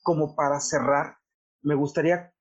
como 0.03 0.35
para 0.35 0.59
cerrar, 0.59 1.15
me 1.61 1.75
gustaría 1.75 2.33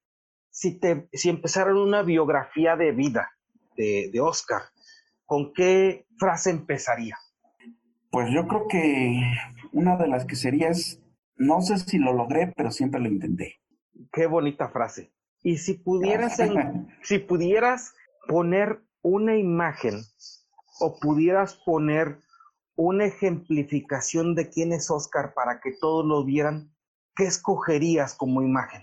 si, 0.50 0.80
te, 0.80 1.08
si 1.12 1.28
empezaran 1.28 1.76
una 1.76 2.02
biografía 2.02 2.74
de 2.74 2.90
vida 2.90 3.30
de, 3.76 4.10
de 4.12 4.20
Oscar, 4.20 4.62
¿con 5.26 5.52
qué 5.52 6.06
frase 6.18 6.50
empezaría? 6.50 7.16
Pues 8.10 8.30
yo 8.32 8.46
creo 8.48 8.66
que 8.68 9.22
una 9.72 9.96
de 9.96 10.08
las 10.08 10.24
que 10.24 10.36
sería 10.36 10.68
es, 10.68 11.02
no 11.36 11.60
sé 11.60 11.78
si 11.78 11.98
lo 11.98 12.12
logré, 12.12 12.52
pero 12.56 12.70
siempre 12.70 13.00
lo 13.00 13.08
intenté. 13.08 13.56
Qué 14.12 14.26
bonita 14.26 14.68
frase. 14.68 15.12
Y 15.42 15.58
si 15.58 15.74
pudieras, 15.74 16.38
si 17.02 17.18
pudieras 17.18 17.94
poner 18.26 18.80
una 19.02 19.36
imagen 19.36 20.00
o 20.80 20.98
pudieras 20.98 21.54
poner 21.64 22.18
una 22.76 23.06
ejemplificación 23.06 24.34
de 24.34 24.48
quién 24.48 24.72
es 24.72 24.90
Oscar 24.90 25.34
para 25.34 25.60
que 25.60 25.72
todos 25.80 26.06
lo 26.06 26.24
vieran, 26.24 26.72
¿qué 27.16 27.24
escogerías 27.24 28.14
como 28.14 28.42
imagen? 28.42 28.82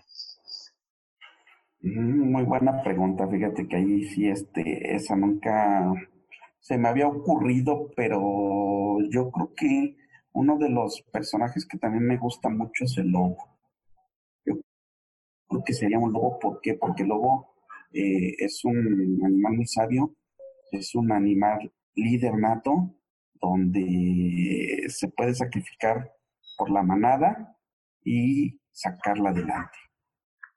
Mm, 1.81 2.31
muy 2.31 2.43
buena 2.43 2.81
pregunta, 2.83 3.27
fíjate 3.27 3.67
que 3.67 3.75
ahí 3.77 4.03
sí, 4.05 4.27
este, 4.27 4.95
esa 4.95 5.15
nunca 5.15 5.93
se 6.65 6.79
me 6.79 6.89
había 6.89 7.07
ocurrido, 7.07 7.91
pero 7.95 8.97
yo 9.11 9.29
creo 9.29 9.53
que 9.55 9.97
uno 10.33 10.57
de 10.57 10.67
los 10.67 11.03
personajes 11.11 11.63
que 11.63 11.77
también 11.77 12.07
me 12.07 12.17
gusta 12.17 12.49
mucho 12.49 12.85
es 12.85 12.97
el 12.97 13.09
lobo. 13.09 13.37
Yo 14.43 14.55
creo 15.47 15.63
que 15.63 15.73
sería 15.73 15.99
un 15.99 16.11
lobo, 16.11 16.39
¿por 16.39 16.61
qué? 16.61 16.73
Porque 16.73 17.03
el 17.03 17.09
lobo 17.09 17.53
eh, 17.93 18.33
es 18.39 18.65
un 18.65 18.77
animal 19.23 19.57
muy 19.57 19.67
sabio, 19.67 20.15
es 20.71 20.95
un 20.95 21.11
animal 21.11 21.71
líder 21.93 22.33
nato, 22.35 22.95
donde 23.35 24.85
se 24.87 25.09
puede 25.09 25.35
sacrificar 25.35 26.13
por 26.57 26.71
la 26.71 26.81
manada 26.81 27.59
y 28.03 28.59
sacarla 28.71 29.29
adelante. 29.29 29.77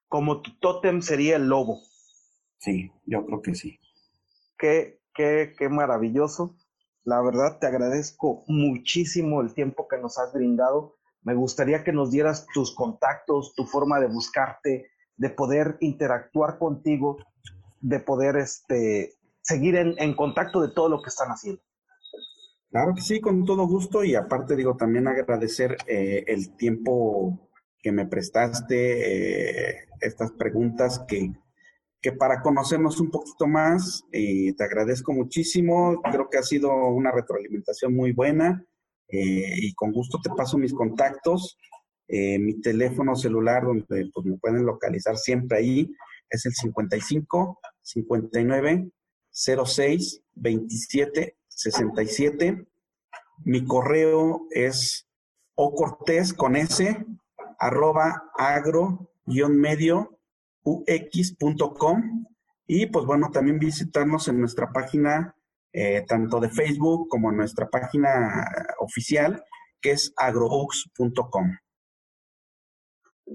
Como 0.08 0.40
tu 0.40 0.58
tótem 0.58 1.02
sería 1.02 1.36
el 1.36 1.48
lobo. 1.48 1.82
Sí, 2.56 2.90
yo 3.04 3.26
creo 3.26 3.42
que 3.42 3.54
sí. 3.54 3.78
Qué, 4.56 4.97
qué, 5.18 5.68
maravilloso. 5.68 6.56
La 7.04 7.20
verdad 7.22 7.58
te 7.58 7.66
agradezco 7.66 8.44
muchísimo 8.46 9.40
el 9.40 9.52
tiempo 9.54 9.88
que 9.88 9.98
nos 9.98 10.18
has 10.18 10.32
brindado. 10.32 10.96
Me 11.22 11.34
gustaría 11.34 11.82
que 11.82 11.92
nos 11.92 12.10
dieras 12.10 12.46
tus 12.54 12.74
contactos, 12.74 13.54
tu 13.54 13.66
forma 13.66 13.98
de 13.98 14.06
buscarte, 14.06 14.90
de 15.16 15.30
poder 15.30 15.76
interactuar 15.80 16.58
contigo, 16.58 17.18
de 17.80 18.00
poder 18.00 18.36
este, 18.36 19.14
seguir 19.40 19.76
en, 19.76 19.94
en 19.98 20.14
contacto 20.14 20.60
de 20.60 20.72
todo 20.72 20.88
lo 20.88 21.02
que 21.02 21.08
están 21.08 21.28
haciendo. 21.28 21.60
Claro 22.70 22.94
que 22.94 23.00
sí, 23.00 23.20
con 23.20 23.44
todo 23.44 23.66
gusto 23.66 24.04
y 24.04 24.14
aparte 24.14 24.54
digo 24.54 24.76
también 24.76 25.08
agradecer 25.08 25.76
eh, 25.86 26.24
el 26.26 26.54
tiempo 26.56 27.48
que 27.80 27.92
me 27.92 28.06
prestaste, 28.06 29.70
eh, 29.70 29.88
estas 30.00 30.32
preguntas 30.32 31.04
que, 31.08 31.32
que, 32.00 32.12
para 32.12 32.42
conocernos 32.42 33.00
un 33.00 33.10
poquito 33.10 33.46
más, 33.46 34.04
eh, 34.12 34.54
te 34.56 34.64
agradezco 34.64 35.12
muchísimo, 35.12 36.00
creo 36.02 36.28
que 36.30 36.38
ha 36.38 36.42
sido 36.42 36.72
una 36.88 37.10
retroalimentación 37.10 37.94
muy 37.94 38.12
buena 38.12 38.64
y 39.10 39.72
con 39.72 39.90
gusto 39.90 40.18
te 40.22 40.28
paso 40.28 40.58
mis 40.58 40.74
contactos, 40.74 41.56
mi 42.06 42.60
teléfono 42.60 43.16
celular 43.16 43.64
donde 43.64 44.10
pues, 44.12 44.26
me 44.26 44.36
pueden 44.36 44.66
localizar 44.66 45.16
siempre 45.16 45.56
ahí 45.56 45.90
es 46.28 46.44
el 46.44 46.52
55 46.52 47.58
59 47.80 48.90
06 49.30 50.22
27 50.34 51.38
67. 51.58 52.66
Mi 53.44 53.64
correo 53.64 54.46
es 54.50 55.08
ocortés 55.54 56.32
con 56.32 56.54
s 56.56 57.04
arroba 57.58 58.30
agro-medio 58.36 60.17
ux.com 60.62 62.26
y 62.66 62.86
pues 62.86 63.06
bueno, 63.06 63.30
también 63.30 63.58
visitarnos 63.58 64.28
en 64.28 64.40
nuestra 64.40 64.70
página 64.72 65.34
eh, 65.72 66.04
tanto 66.06 66.40
de 66.40 66.50
Facebook 66.50 67.08
como 67.08 67.30
en 67.30 67.36
nuestra 67.36 67.68
página 67.68 68.46
oficial 68.80 69.44
que 69.80 69.92
es 69.92 70.12
agroux.com. 70.16 71.56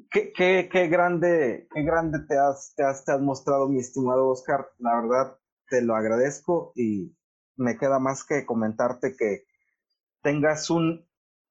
Qué, 0.09 0.33
qué, 0.33 0.69
qué, 0.71 0.87
grande, 0.87 1.67
qué 1.73 1.83
grande 1.83 2.19
te 2.27 2.37
has, 2.37 2.73
te, 2.75 2.83
has, 2.83 3.05
te 3.05 3.11
has 3.11 3.21
mostrado, 3.21 3.69
mi 3.69 3.79
estimado 3.79 4.29
Oscar. 4.29 4.67
La 4.79 4.99
verdad, 5.01 5.37
te 5.69 5.81
lo 5.81 5.95
agradezco 5.95 6.73
y 6.75 7.15
me 7.55 7.77
queda 7.77 7.99
más 7.99 8.23
que 8.23 8.45
comentarte 8.45 9.15
que 9.15 9.45
tengas 10.21 10.69
un 10.69 11.07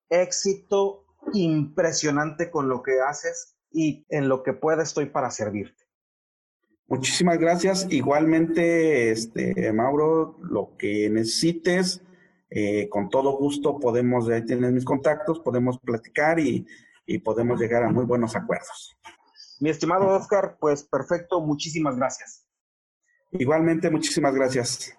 éxito 0.08 1.06
impresionante 1.32 2.50
con 2.50 2.68
lo 2.68 2.82
que 2.82 3.00
haces 3.00 3.56
y 3.72 4.04
en 4.08 4.28
lo 4.28 4.42
que 4.42 4.52
pueda 4.52 4.82
estoy 4.82 5.06
para 5.06 5.30
servirte. 5.30 5.84
Muchísimas 6.88 7.38
gracias. 7.38 7.86
Igualmente, 7.90 9.10
este, 9.10 9.72
Mauro, 9.72 10.36
lo 10.42 10.76
que 10.76 11.08
necesites, 11.08 12.02
eh, 12.50 12.88
con 12.90 13.08
todo 13.08 13.38
gusto 13.38 13.78
podemos, 13.80 14.28
ahí 14.28 14.44
tienes 14.44 14.72
mis 14.72 14.84
contactos, 14.84 15.40
podemos 15.40 15.78
platicar 15.78 16.38
y, 16.38 16.66
y 17.06 17.18
podemos 17.18 17.58
llegar 17.58 17.82
a 17.82 17.88
muy 17.88 18.04
buenos 18.04 18.36
acuerdos. 18.36 18.96
Mi 19.60 19.70
estimado 19.70 20.08
Oscar, 20.08 20.58
pues 20.60 20.84
perfecto, 20.84 21.40
muchísimas 21.40 21.96
gracias. 21.96 22.46
Igualmente, 23.30 23.88
muchísimas 23.88 24.34
gracias. 24.34 24.94